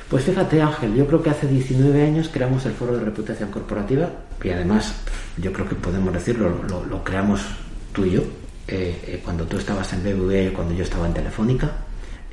pues 0.10 0.24
fíjate 0.24 0.62
Ángel, 0.62 0.96
yo 0.96 1.06
creo 1.06 1.22
que 1.22 1.32
hace 1.32 1.48
19 1.48 2.02
años 2.02 2.30
creamos 2.32 2.66
el 2.66 2.72
Foro 2.72 2.98
de 2.98 3.04
Reputación 3.04 3.52
Corporativa 3.52 4.10
y 4.42 4.50
además 4.50 4.96
yo 5.38 5.52
creo 5.52 5.68
que 5.68 5.76
podemos 5.76 6.14
decirlo, 6.14 6.64
lo, 6.90 7.04
creamos 7.04 7.42
tú 7.92 8.06
y 8.06 8.12
yo, 8.12 8.22
eh, 8.70 9.02
eh, 9.06 9.22
cuando 9.24 9.46
tú 9.46 9.58
estabas 9.58 9.92
en 9.92 10.04
BBVA 10.04 10.44
y 10.44 10.52
cuando 10.52 10.74
yo 10.74 10.84
estaba 10.84 11.08
en 11.08 11.14
Telefónica. 11.14 11.72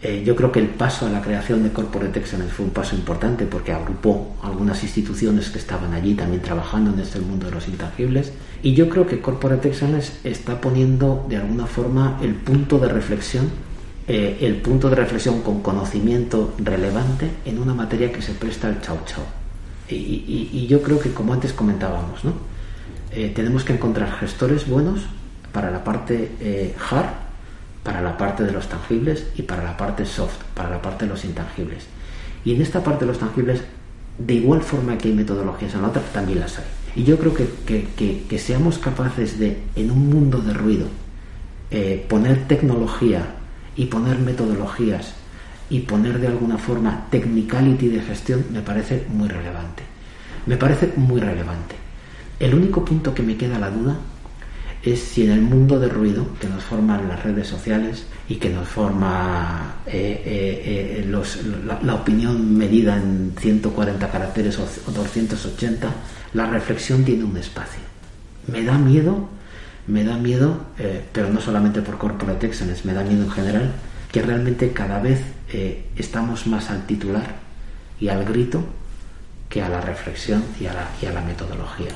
Eh, 0.04 0.22
yo 0.24 0.36
creo 0.36 0.52
que 0.52 0.60
el 0.60 0.68
paso 0.68 1.06
a 1.06 1.08
la 1.08 1.22
creación 1.22 1.62
de 1.62 1.72
Corporate 1.72 2.20
Excellence 2.20 2.52
fue 2.52 2.66
un 2.66 2.72
paso 2.72 2.94
importante 2.94 3.46
porque 3.46 3.72
agrupó 3.72 4.36
algunas 4.42 4.82
instituciones 4.82 5.48
que 5.48 5.58
estaban 5.58 5.94
allí 5.94 6.14
también 6.14 6.42
trabajando 6.42 6.92
en 6.92 7.00
este 7.00 7.20
mundo 7.20 7.46
de 7.46 7.52
los 7.52 7.66
intangibles. 7.66 8.32
Y 8.62 8.74
yo 8.74 8.90
creo 8.90 9.06
que 9.06 9.20
Corporate 9.20 9.66
Excellence 9.66 10.12
está 10.22 10.60
poniendo 10.60 11.24
de 11.28 11.38
alguna 11.38 11.66
forma 11.66 12.18
el 12.22 12.34
punto 12.34 12.78
de 12.78 12.88
reflexión 12.88 13.50
eh, 14.06 14.36
el 14.42 14.56
punto 14.56 14.90
de 14.90 14.96
reflexión 14.96 15.40
con 15.40 15.62
conocimiento 15.62 16.52
relevante 16.58 17.30
en 17.46 17.58
una 17.58 17.72
materia 17.72 18.12
que 18.12 18.20
se 18.20 18.34
presta 18.34 18.68
al 18.68 18.82
chau 18.82 18.98
chau. 19.06 19.24
Y, 19.88 20.66
yo 20.68 20.82
creo 20.82 20.98
que, 20.98 21.12
como 21.12 21.32
antes 21.32 21.52
comentábamos, 21.54 22.22
¿no? 22.24 22.32
Eh, 23.12 23.32
tenemos 23.34 23.64
que 23.64 23.72
encontrar 23.72 24.10
gestores 24.18 24.68
buenos 24.68 25.00
para 25.52 25.70
la 25.70 25.84
parte 25.84 26.32
eh, 26.40 26.74
hard, 26.90 27.23
para 27.84 28.00
la 28.00 28.16
parte 28.16 28.42
de 28.42 28.50
los 28.50 28.68
tangibles 28.68 29.26
y 29.36 29.42
para 29.42 29.62
la 29.62 29.76
parte 29.76 30.04
soft, 30.04 30.38
para 30.54 30.70
la 30.70 30.82
parte 30.82 31.04
de 31.04 31.12
los 31.12 31.24
intangibles. 31.24 31.84
Y 32.44 32.54
en 32.54 32.62
esta 32.62 32.82
parte 32.82 33.04
de 33.04 33.12
los 33.12 33.20
tangibles, 33.20 33.62
de 34.18 34.34
igual 34.34 34.62
forma 34.62 34.98
que 34.98 35.08
hay 35.08 35.14
metodologías 35.14 35.74
en 35.74 35.82
la 35.82 35.88
otra, 35.88 36.02
también 36.12 36.40
las 36.40 36.58
hay. 36.58 36.64
Y 36.96 37.04
yo 37.04 37.18
creo 37.18 37.34
que, 37.34 37.46
que, 38.28 38.38
seamos 38.38 38.78
capaces 38.78 39.38
de, 39.38 39.58
en 39.76 39.90
un 39.90 40.08
mundo 40.08 40.38
de 40.38 40.54
ruido, 40.54 40.86
poner 42.08 42.46
tecnología 42.46 43.26
y 43.76 43.86
poner 43.86 44.18
metodologías 44.18 45.14
y 45.70 45.80
poner 45.80 46.20
de 46.20 46.28
alguna 46.28 46.58
forma 46.58 47.06
technicality 47.10 47.88
de 47.88 48.00
gestión 48.00 48.44
me 48.52 48.60
parece 48.60 49.06
muy 49.08 49.28
relevante. 49.28 49.82
Me 50.46 50.56
parece 50.56 50.92
muy 50.96 51.20
relevante. 51.20 51.74
El 52.38 52.54
único 52.54 52.84
punto 52.84 53.14
que 53.14 53.22
me 53.22 53.36
queda 53.36 53.58
la 53.58 53.70
duda 53.70 53.96
es 54.84 55.00
si 55.00 55.24
en 55.24 55.30
el 55.30 55.40
mundo 55.40 55.80
de 55.80 55.88
ruido 55.88 56.26
que 56.40 56.48
nos 56.48 56.62
forman 56.62 57.08
las 57.08 57.22
redes 57.22 57.48
sociales 57.48 58.04
y 58.28 58.36
que 58.36 58.50
nos 58.50 58.68
forma 58.68 59.76
eh, 59.86 60.22
eh, 60.24 61.04
eh, 61.04 61.78
la, 61.82 61.94
opinión 61.94 62.56
medida 62.56 62.96
en 62.96 63.34
140 63.38 64.10
caracteres 64.10 64.58
o 64.58 64.90
280, 64.92 65.88
la 66.34 66.46
reflexión 66.46 67.04
tiene 67.04 67.24
un 67.24 67.36
espacio. 67.36 67.80
Me 68.46 68.62
da 68.62 68.76
miedo 68.78 69.28
me 69.86 70.02
da 70.02 70.16
miedo, 70.16 70.64
pero 71.12 71.28
no 71.28 71.42
solamente 71.42 71.82
por 71.82 71.98
corporate 71.98 72.50
me 72.84 72.94
da 72.94 73.02
miedo 73.02 73.24
en 73.24 73.30
general, 73.30 73.72
que 74.10 74.22
realmente 74.22 74.72
cada 74.72 74.98
vez 74.98 75.20
estamos 75.94 76.46
más 76.46 76.70
al 76.70 76.86
titular 76.86 77.34
y 78.00 78.08
al 78.08 78.24
grito 78.24 78.64
que 79.50 79.60
a 79.60 79.68
la 79.68 79.82
reflexión 79.82 80.42
y 80.58 80.64
a 80.64 81.12
la 81.12 81.20
metodología. 81.20 81.90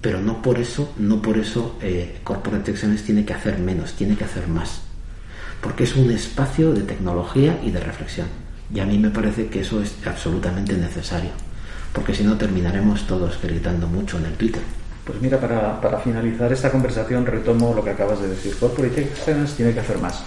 Pero 0.00 0.20
no 0.20 0.42
por 0.42 0.58
eso, 0.58 0.92
no 0.98 1.20
por 1.20 1.38
eso 1.38 1.76
eh, 1.82 2.20
corporate 2.22 2.70
excellence 2.70 3.04
tiene 3.04 3.24
que 3.24 3.34
hacer 3.34 3.58
menos, 3.58 3.94
tiene 3.94 4.16
que 4.16 4.24
hacer 4.24 4.46
más. 4.46 4.82
Porque 5.60 5.84
es 5.84 5.96
un 5.96 6.10
espacio 6.10 6.72
de 6.72 6.82
tecnología 6.82 7.58
y 7.64 7.70
de 7.70 7.80
reflexión. 7.80 8.28
Y 8.72 8.80
a 8.80 8.86
mí 8.86 8.98
me 8.98 9.10
parece 9.10 9.46
que 9.46 9.60
eso 9.60 9.82
es 9.82 9.96
absolutamente 10.06 10.74
necesario. 10.74 11.30
Porque 11.92 12.14
si 12.14 12.22
no 12.22 12.36
terminaremos 12.36 13.06
todos 13.06 13.40
gritando 13.42 13.88
mucho 13.88 14.18
en 14.18 14.26
el 14.26 14.34
Twitter. 14.34 14.62
Pues 15.04 15.20
mira, 15.20 15.40
para, 15.40 15.80
para, 15.80 15.98
finalizar 15.98 16.52
esta 16.52 16.70
conversación 16.70 17.24
retomo 17.24 17.74
lo 17.74 17.82
que 17.82 17.90
acabas 17.90 18.20
de 18.20 18.28
decir. 18.28 18.54
Corporate 18.56 19.00
Excellence 19.00 19.56
tiene 19.56 19.72
que 19.72 19.80
hacer 19.80 19.98
más. 19.98 20.22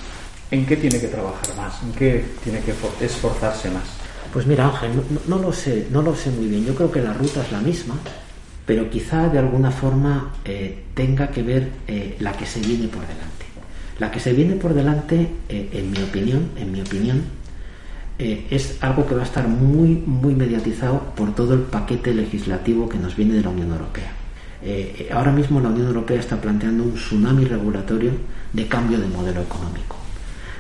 ¿En 0.49 0.65
qué 0.65 0.75
tiene 0.75 0.99
que 0.99 1.07
trabajar 1.07 1.55
más? 1.55 1.81
¿En 1.83 1.93
qué 1.93 2.25
tiene 2.43 2.59
que 2.59 2.73
esforzarse 3.05 3.69
más? 3.69 3.83
Pues 4.33 4.45
mira, 4.45 4.67
Ángel, 4.67 4.91
no, 5.27 5.37
lo 5.37 5.53
sé, 5.53 5.87
no 5.91 6.01
lo 6.01 6.15
sé 6.15 6.29
muy 6.31 6.47
bien. 6.47 6.65
Yo 6.65 6.73
creo 6.75 6.91
que 6.91 7.01
la 7.01 7.13
ruta 7.13 7.41
es 7.41 7.51
la 7.51 7.59
misma, 7.59 7.95
pero 8.65 8.89
quizá 8.89 9.29
de 9.29 9.39
alguna 9.39 9.71
forma 9.71 10.33
eh, 10.45 10.83
tenga 10.93 11.29
que 11.29 11.43
ver 11.43 11.69
eh, 11.87 12.15
la 12.19 12.33
que 12.33 12.45
se 12.45 12.59
viene 12.59 12.87
por 12.87 13.01
delante. 13.01 13.45
La 13.99 14.11
que 14.11 14.19
se 14.19 14.33
viene 14.33 14.55
por 14.55 14.73
delante, 14.73 15.27
eh, 15.49 15.69
en 15.73 15.91
mi 15.91 16.01
opinión, 16.01 16.49
en 16.57 16.71
mi 16.71 16.81
opinión, 16.81 17.41
es 18.19 18.77
algo 18.81 19.07
que 19.07 19.15
va 19.15 19.21
a 19.21 19.25
estar 19.25 19.47
muy, 19.47 19.95
muy 20.05 20.35
mediatizado 20.35 20.99
por 21.15 21.33
todo 21.33 21.55
el 21.55 21.61
paquete 21.61 22.13
legislativo 22.13 22.87
que 22.87 22.99
nos 22.99 23.15
viene 23.15 23.33
de 23.33 23.41
la 23.41 23.49
Unión 23.49 23.71
Europea. 23.71 24.11
Ahora 25.11 25.31
mismo 25.31 25.59
la 25.59 25.69
Unión 25.69 25.87
Europea 25.87 26.19
está 26.19 26.39
planteando 26.39 26.83
un 26.83 26.93
tsunami 26.93 27.45
regulatorio 27.45 28.11
de 28.53 28.67
cambio 28.67 28.99
de 28.99 29.07
modelo 29.07 29.41
económico. 29.41 29.95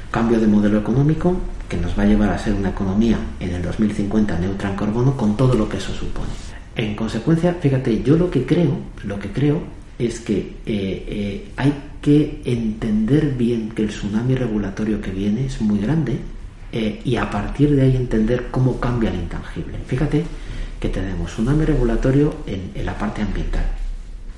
Cambio 0.09 0.39
de 0.39 0.47
modelo 0.47 0.79
económico 0.79 1.37
que 1.69 1.77
nos 1.77 1.97
va 1.97 2.01
a 2.01 2.07
llevar 2.07 2.31
a 2.31 2.37
ser 2.39 2.55
una 2.55 2.69
economía 2.69 3.19
en 3.39 3.53
el 3.53 3.61
2050 3.61 4.39
neutra 4.39 4.71
en 4.71 4.75
carbono 4.75 5.15
con 5.15 5.37
todo 5.37 5.53
lo 5.53 5.69
que 5.69 5.77
eso 5.77 5.93
supone. 5.93 6.50
En 6.75 6.95
consecuencia, 6.95 7.53
fíjate, 7.55 8.01
yo 8.01 8.15
lo 8.15 8.31
que 8.31 8.45
creo, 8.45 8.77
lo 9.03 9.19
que 9.19 9.29
creo 9.29 9.61
es 9.99 10.19
que 10.19 10.37
eh, 10.37 10.53
eh, 10.65 11.47
hay 11.57 11.73
que 12.01 12.41
entender 12.45 13.33
bien 13.37 13.71
que 13.71 13.83
el 13.83 13.89
tsunami 13.89 14.35
regulatorio 14.35 15.01
que 15.01 15.11
viene 15.11 15.45
es 15.45 15.61
muy 15.61 15.79
grande 15.79 16.17
y 17.03 17.17
a 17.17 17.29
partir 17.29 17.75
de 17.75 17.81
ahí 17.81 17.97
entender 17.97 18.47
cómo 18.49 18.79
cambia 18.79 19.09
el 19.09 19.17
intangible. 19.17 19.77
Fíjate 19.85 20.23
que 20.79 20.87
tenemos 20.87 21.31
tsunami 21.31 21.65
regulatorio 21.65 22.33
en 22.47 22.85
la 22.85 22.97
parte 22.97 23.21
ambiental 23.21 23.65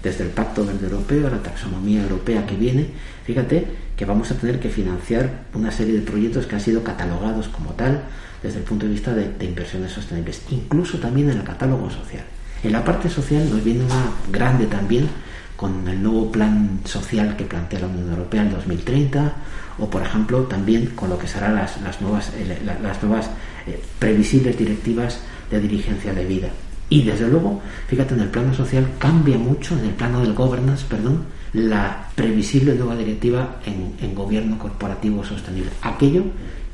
desde 0.03 0.25
el 0.25 0.31
Pacto 0.31 0.65
Verde 0.65 0.85
Europeo 0.85 1.27
a 1.27 1.31
la 1.31 1.41
taxonomía 1.41 2.03
europea 2.03 2.45
que 2.45 2.55
viene, 2.55 2.87
fíjate 3.23 3.65
que 3.95 4.05
vamos 4.05 4.29
a 4.31 4.35
tener 4.35 4.59
que 4.59 4.69
financiar 4.69 5.45
una 5.53 5.71
serie 5.71 5.93
de 5.93 6.01
proyectos 6.01 6.45
que 6.45 6.55
han 6.55 6.61
sido 6.61 6.83
catalogados 6.83 7.47
como 7.47 7.71
tal 7.71 8.01
desde 8.43 8.59
el 8.59 8.63
punto 8.65 8.85
de 8.85 8.91
vista 8.91 9.13
de, 9.13 9.45
inversiones 9.45 9.91
sostenibles, 9.91 10.41
incluso 10.51 10.99
también 10.99 11.29
en 11.29 11.37
el 11.37 11.43
catálogo 11.43 11.89
social. 11.89 12.23
En 12.61 12.71
la 12.71 12.83
parte 12.83 13.09
social 13.09 13.49
nos 13.49 13.63
viene 13.63 13.85
una 13.85 14.11
grande 14.31 14.67
también 14.67 15.07
con 15.55 15.87
el 15.87 16.01
nuevo 16.03 16.31
plan 16.31 16.79
social 16.83 17.35
que 17.35 17.45
plantea 17.45 17.79
la 17.79 17.87
Unión 17.87 18.09
Europea 18.09 18.41
en 18.41 18.51
2030 18.51 19.33
o 19.79 19.89
por 19.89 20.01
ejemplo 20.01 20.41
también 20.43 20.87
con 20.87 21.09
lo 21.09 21.17
que 21.17 21.27
serán 21.27 21.55
las, 21.55 22.01
nuevas, 22.01 22.31
eh, 22.35 22.61
las 22.65 23.01
nuevas 23.01 23.29
eh, 23.65 23.81
previsibles 23.99 24.57
directivas 24.57 25.21
de 25.49 25.59
dirigencia 25.59 26.13
de 26.13 26.25
vida. 26.25 26.49
Y 26.89 27.03
desde 27.03 27.27
luego, 27.27 27.61
fíjate, 27.87 28.13
en 28.13 28.21
el 28.21 28.29
plano 28.29 28.53
social 28.53 28.87
cambia 28.99 29.37
mucho, 29.37 29.77
en 29.77 29.85
el 29.85 29.93
plano 29.93 30.21
del 30.21 30.33
governance, 30.33 30.85
perdón, 30.87 31.25
la 31.53 32.09
previsible 32.15 32.75
nueva 32.75 32.95
directiva 32.95 33.59
en, 33.65 34.13
gobierno 34.13 34.59
corporativo 34.59 35.23
sostenible. 35.23 35.71
Aquello 35.81 36.23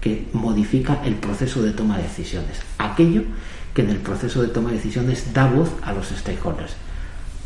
que 0.01 0.27
modifica 0.33 1.01
el 1.03 1.15
proceso 1.15 1.62
de 1.62 1.71
toma 1.71 1.97
de 1.97 2.03
decisiones. 2.03 2.62
Aquello 2.77 3.23
que 3.73 3.81
en 3.81 3.89
el 3.89 3.97
proceso 3.97 4.41
de 4.41 4.47
toma 4.49 4.69
de 4.69 4.77
decisiones 4.77 5.33
da 5.33 5.47
voz 5.47 5.69
a 5.81 5.93
los 5.93 6.07
stakeholders. 6.07 6.73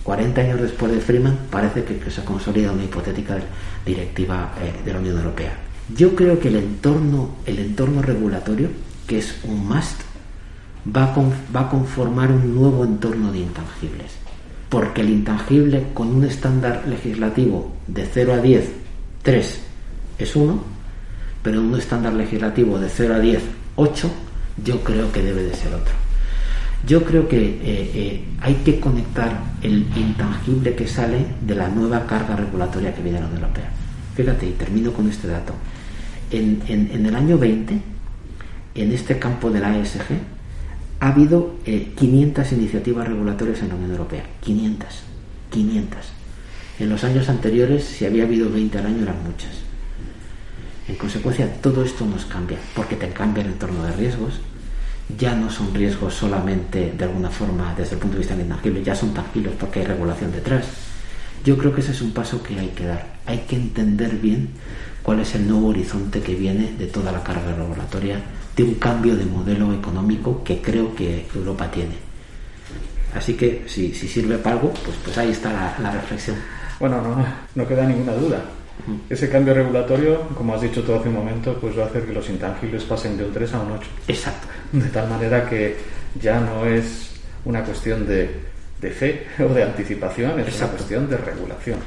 40 0.03 0.41
años 0.41 0.61
después 0.61 0.91
de 0.91 0.99
Freeman, 0.99 1.37
parece 1.49 1.83
que, 1.83 2.11
se 2.11 2.23
consolida 2.23 2.71
una 2.71 2.83
hipotética 2.83 3.37
directiva 3.85 4.53
eh, 4.61 4.83
de 4.83 4.93
la 4.93 4.99
Unión 4.99 5.17
Europea. 5.17 5.53
Yo 5.95 6.15
creo 6.15 6.39
que 6.39 6.49
el 6.49 6.57
entorno, 6.57 7.35
el 7.45 7.59
entorno 7.59 8.01
regulatorio, 8.01 8.69
que 9.07 9.19
es 9.19 9.39
un 9.43 9.67
must, 9.67 10.01
va 10.95 11.05
a, 11.05 11.15
va 11.55 11.61
a 11.61 11.69
conformar 11.69 12.31
un 12.31 12.53
nuevo 12.53 12.83
entorno 12.83 13.31
de 13.31 13.39
intangibles. 13.39 14.11
Porque 14.69 15.01
el 15.01 15.09
intangible 15.09 15.87
con 15.93 16.07
un 16.07 16.23
estándar 16.25 16.83
legislativo 16.87 17.71
de 17.87 18.05
0 18.05 18.33
a 18.33 18.37
10, 18.37 18.71
3 19.21 19.61
es 20.19 20.35
1, 20.35 20.72
pero 21.43 21.62
un 21.62 21.77
estándar 21.77 22.13
legislativo 22.13 22.79
de 22.79 22.89
0 22.89 23.15
a 23.15 23.19
10, 23.19 23.43
8, 23.75 24.12
yo 24.63 24.84
creo 24.84 25.12
que 25.12 25.21
debe 25.21 25.43
de 25.43 25.53
ser 25.53 25.73
otro. 25.73 25.93
Yo 26.86 27.03
creo 27.03 27.27
que 27.27 27.38
eh, 27.38 27.62
eh, 27.63 28.23
hay 28.41 28.56
que 28.56 28.79
conectar 28.79 29.41
el 29.62 29.86
intangible 29.95 30.75
que 30.75 30.88
sale 30.88 31.25
de 31.41 31.56
la 31.56 31.69
nueva 31.69 32.06
carga 32.06 32.36
regulatoria 32.36 32.93
que 32.93 33.01
viene 33.01 33.17
de 33.17 33.23
la 33.23 33.29
Unión 33.29 33.43
Europea. 33.43 33.69
Fíjate, 34.15 34.47
y 34.47 34.51
termino 34.51 34.91
con 34.91 35.10
este 35.10 35.27
dato. 35.27 35.53
En, 36.32 36.62
el 36.67 37.15
año 37.15 37.38
20, 37.38 37.79
en 38.75 38.91
este 38.91 39.19
campo 39.19 39.49
de 39.49 39.60
la 39.60 39.73
ASG, 39.73 40.17
ha 40.99 41.10
habido 41.10 41.56
500 41.65 42.51
eh, 42.51 42.56
iniciativas 42.56 43.08
regulatorias 43.08 43.62
en 43.62 43.69
la 43.69 43.75
Unión 43.75 43.91
Europea. 43.91 44.23
500. 44.41 44.88
500. 45.51 45.99
En 46.79 46.89
los 46.89 47.03
años 47.03 47.29
anteriores, 47.29 47.84
si 47.84 48.06
había 48.06 48.23
habido 48.23 48.49
20 48.49 48.77
al 48.77 48.88
año, 48.88 49.03
eran 49.03 49.23
muchas. 49.23 49.62
En 50.88 50.96
consecuencia, 50.96 51.50
todo 51.62 51.84
esto 51.84 52.06
nos 52.06 52.26
cambia, 52.26 52.58
porque 52.76 52.96
te 52.96 53.10
cambia 53.10 53.43
el 53.43 53.52
entorno 53.52 53.84
de 53.86 53.93
riesgos, 53.93 54.34
ya 55.17 55.36
no 55.36 55.50
son 55.50 55.74
riesgos 55.74 56.13
solamente 56.13 56.93
de 56.98 57.04
alguna 57.06 57.30
forma 57.30 57.74
desde 57.76 57.96
el 57.96 58.00
punto 58.00 58.15
de 58.15 58.19
vista 58.19 58.36
intangible, 58.36 58.84
ya 58.84 58.96
son 58.96 59.13
tangibles 59.13 59.54
porque 59.60 59.80
hay 59.80 59.86
regulación 59.86 60.32
detrás. 60.32 60.65
Yo 61.46 61.58
creo 61.58 61.74
que 61.74 61.82
ese 61.82 61.91
es 61.91 62.02
un 62.02 62.12
paso 62.12 62.41
que 62.41 62.58
hay 62.58 62.69
que 62.69 62.86
dar. 62.86 63.06
Hay 63.26 63.39
que 63.39 63.56
entender 63.56 64.15
bien 64.15 64.50
cuál 65.02 65.19
es 65.19 65.36
el 65.36 65.48
nuevo 65.48 65.67
horizonte 65.67 66.22
que 66.22 66.36
viene 66.36 66.74
de 66.78 66.88
toda 66.88 67.12
la 67.12 67.22
carga 67.24 67.54
regulatoria, 67.54 68.22
de 68.56 68.63
un 68.63 68.76
cambio 68.76 69.15
de 69.15 69.26
modelo 69.26 69.74
económico 69.74 70.43
que 70.43 70.62
creo 70.62 70.96
que 70.96 71.28
Europa 71.36 71.69
tiene. 71.69 71.96
Así 73.13 73.36
que 73.36 73.65
si, 73.67 73.93
sirve 73.93 74.38
para 74.38 74.56
algo, 74.56 74.74
pues, 74.86 74.98
pues 75.04 75.17
ahí 75.17 75.32
está 75.32 75.76
la, 75.80 75.91
reflexión. 75.91 76.38
Bueno, 76.80 77.02
no, 77.02 77.26
no 77.56 77.67
queda 77.67 77.86
ninguna 77.86 78.13
duda. 78.13 78.43
Ese 79.09 79.29
cambio 79.29 79.53
regulatorio, 79.53 80.21
como 80.36 80.55
has 80.55 80.62
dicho 80.62 80.83
tú 80.83 80.93
hace 80.93 81.07
un 81.07 81.15
momento, 81.15 81.57
pues 81.59 81.77
va 81.77 81.83
a 81.83 81.86
hacer 81.88 82.03
que 82.05 82.13
los 82.13 82.27
intangibles 82.29 82.83
pasen 82.83 83.17
de 83.17 83.23
un 83.23 83.31
3 83.31 83.53
a 83.53 83.62
un 83.62 83.71
8. 83.71 83.88
Exacto. 84.07 84.47
De 84.71 84.89
tal 84.89 85.09
manera 85.09 85.47
que 85.49 85.77
ya 86.19 86.39
no 86.39 86.65
es 86.65 87.12
una 87.45 87.63
cuestión 87.63 88.05
de, 88.05 88.29
de 88.81 88.89
fe 88.89 89.27
o 89.39 89.53
de 89.53 89.63
anticipación, 89.63 90.39
es 90.39 90.57
una 90.57 90.67
cuestión 90.67 91.09
de 91.09 91.17
regulación. 91.17 91.79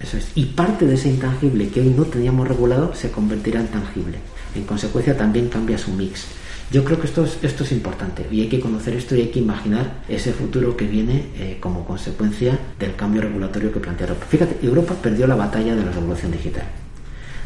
Eso 0.00 0.16
es. 0.16 0.30
Y 0.34 0.46
parte 0.46 0.86
de 0.86 0.94
ese 0.94 1.08
intangible 1.08 1.68
que 1.68 1.80
hoy 1.80 1.90
no 1.90 2.04
teníamos 2.04 2.46
regulado 2.46 2.94
se 2.94 3.10
convertirá 3.10 3.60
en 3.60 3.68
tangible. 3.68 4.18
En 4.54 4.64
consecuencia 4.64 5.16
también 5.16 5.48
cambia 5.48 5.78
su 5.78 5.92
mix. 5.92 6.26
Yo 6.72 6.84
creo 6.84 6.98
que 6.98 7.06
esto 7.06 7.22
es, 7.22 7.36
esto 7.42 7.64
es 7.64 7.72
importante 7.72 8.26
y 8.30 8.40
hay 8.40 8.48
que 8.48 8.58
conocer 8.58 8.94
esto 8.94 9.14
y 9.14 9.20
hay 9.20 9.28
que 9.28 9.40
imaginar 9.40 9.98
ese 10.08 10.32
futuro 10.32 10.74
que 10.74 10.86
viene 10.86 11.26
eh, 11.36 11.58
como 11.60 11.84
consecuencia 11.84 12.58
del 12.78 12.96
cambio 12.96 13.20
regulatorio 13.20 13.70
que 13.70 13.78
plantea 13.78 14.06
Europa. 14.06 14.26
Fíjate, 14.26 14.66
Europa 14.66 14.94
perdió 15.02 15.26
la 15.26 15.34
batalla 15.34 15.76
de 15.76 15.84
la 15.84 15.92
revolución 15.92 16.32
digital. 16.32 16.64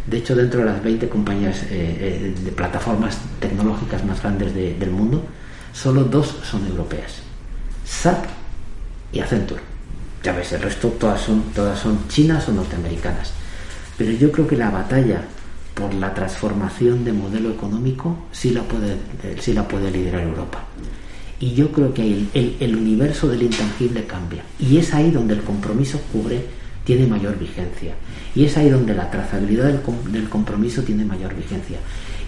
De 0.07 0.19
hecho, 0.19 0.37
dentro 0.37 0.61
de 0.61 0.67
las 0.67 0.81
20 0.81 1.09
compañías 1.09 1.65
eh, 1.65 1.67
eh, 1.73 2.35
de 2.41 2.53
plataformas 2.53 3.19
tecnológicas 3.41 4.05
más 4.05 4.23
grandes 4.23 4.55
del 4.55 4.91
mundo, 4.91 5.25
solo 5.73 6.05
dos 6.05 6.37
son 6.49 6.65
europeas. 6.65 7.23
SAP 7.85 8.27
y 9.12 9.19
Accenture. 9.19 9.61
Ya 10.23 10.35
ves, 10.35 10.53
el 10.53 10.62
resto 10.62 10.91
todas 10.91 11.21
son, 11.21 11.43
todas 11.53 11.81
son 11.81 12.07
chinas 12.07 12.49
o 12.49 12.53
norteamericanas. 12.53 13.33
Pero 13.99 14.12
yo 14.12 14.31
creo 14.31 14.47
que 14.47 14.57
la 14.57 14.71
batalla 14.71 15.23
por 15.77 15.93
la 15.93 16.15
transformación 16.15 17.05
de 17.05 17.12
modelo 17.12 17.51
económico 17.51 18.17
sí 18.33 18.49
la 18.49 18.62
puede, 18.62 18.97
sí 19.41 19.53
la 19.53 19.69
puede 19.69 19.91
liderar 19.91 20.23
Europa. 20.23 20.65
Y 21.39 21.53
yo 21.53 21.71
creo 21.71 21.93
que 21.93 22.03
el, 22.03 22.57
el, 22.59 22.75
universo 22.75 23.29
del 23.29 23.43
intangible 23.43 24.07
cambia. 24.07 24.43
Y 24.59 24.79
es 24.79 24.95
ahí 24.95 25.11
donde 25.11 25.35
el 25.35 25.43
compromiso 25.43 26.01
cubre 26.11 26.43
tiene 26.85 27.07
mayor 27.07 27.39
vigencia. 27.39 27.93
Y 28.35 28.47
es 28.47 28.57
ahí 28.57 28.71
donde 28.71 28.95
la 28.95 29.11
trazabilidad 29.11 29.67
del, 29.67 29.81
del 30.12 30.31
compromiso 30.31 30.83
tiene 30.83 31.05
mayor 31.05 31.35
vigencia. 31.35 31.77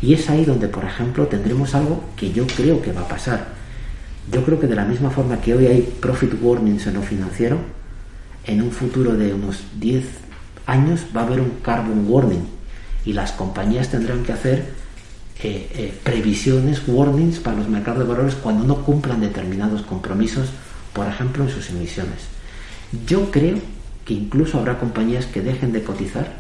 Y 0.02 0.12
es 0.12 0.28
ahí 0.28 0.44
donde, 0.44 0.68
por 0.68 0.84
ejemplo, 0.84 1.26
tendremos 1.26 1.74
algo 1.74 2.04
que 2.16 2.30
yo 2.30 2.46
creo 2.46 2.82
que 2.82 2.92
va 2.92 3.00
a 3.00 3.08
pasar. 3.08 3.46
Yo 4.30 4.44
creo 4.44 4.60
que 4.60 4.66
de 4.66 4.76
la 4.76 4.84
misma 4.84 5.08
forma 5.08 5.40
que 5.40 5.54
hoy 5.54 5.66
hay 5.68 5.80
profit 6.00 6.34
warnings 6.42 6.86
en 6.86 6.94
lo 6.94 7.02
financiero, 7.02 7.56
en 8.44 8.60
un 8.60 8.72
futuro 8.72 9.16
de 9.16 9.32
unos 9.32 9.62
10 9.80 10.04
años 10.66 11.06
va 11.16 11.22
a 11.22 11.26
haber 11.26 11.40
un 11.40 11.52
carbon 11.62 12.04
warning 12.06 12.57
y 13.08 13.14
las 13.14 13.32
compañías 13.32 13.88
tendrán 13.88 14.22
que 14.22 14.34
hacer 14.34 14.66
eh, 15.42 15.66
eh, 15.74 15.98
previsiones, 16.02 16.82
warnings 16.86 17.38
para 17.38 17.56
los 17.56 17.66
mercados 17.66 18.00
de 18.00 18.04
valores 18.04 18.34
cuando 18.34 18.64
no 18.64 18.84
cumplan 18.84 19.18
determinados 19.22 19.80
compromisos, 19.80 20.50
por 20.92 21.06
ejemplo, 21.06 21.42
en 21.42 21.48
sus 21.48 21.70
emisiones. 21.70 22.28
Yo 23.06 23.30
creo 23.30 23.56
que 24.04 24.12
incluso 24.12 24.58
habrá 24.58 24.78
compañías 24.78 25.24
que 25.24 25.40
dejen 25.40 25.72
de 25.72 25.82
cotizar 25.82 26.34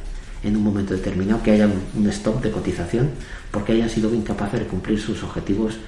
en 0.44 0.56
un 0.56 0.62
momento 0.62 0.92
determinado, 0.92 1.42
que 1.42 1.52
haya 1.52 1.70
un, 1.94 2.06
stop 2.10 2.42
de 2.42 2.50
cotización 2.50 3.12
porque 3.50 3.72
hayan 3.72 3.88
sido 3.88 4.14
incapaces 4.14 4.60
de 4.60 4.66
cumplir 4.66 5.00
sus 5.00 5.22
objetivos, 5.22 5.78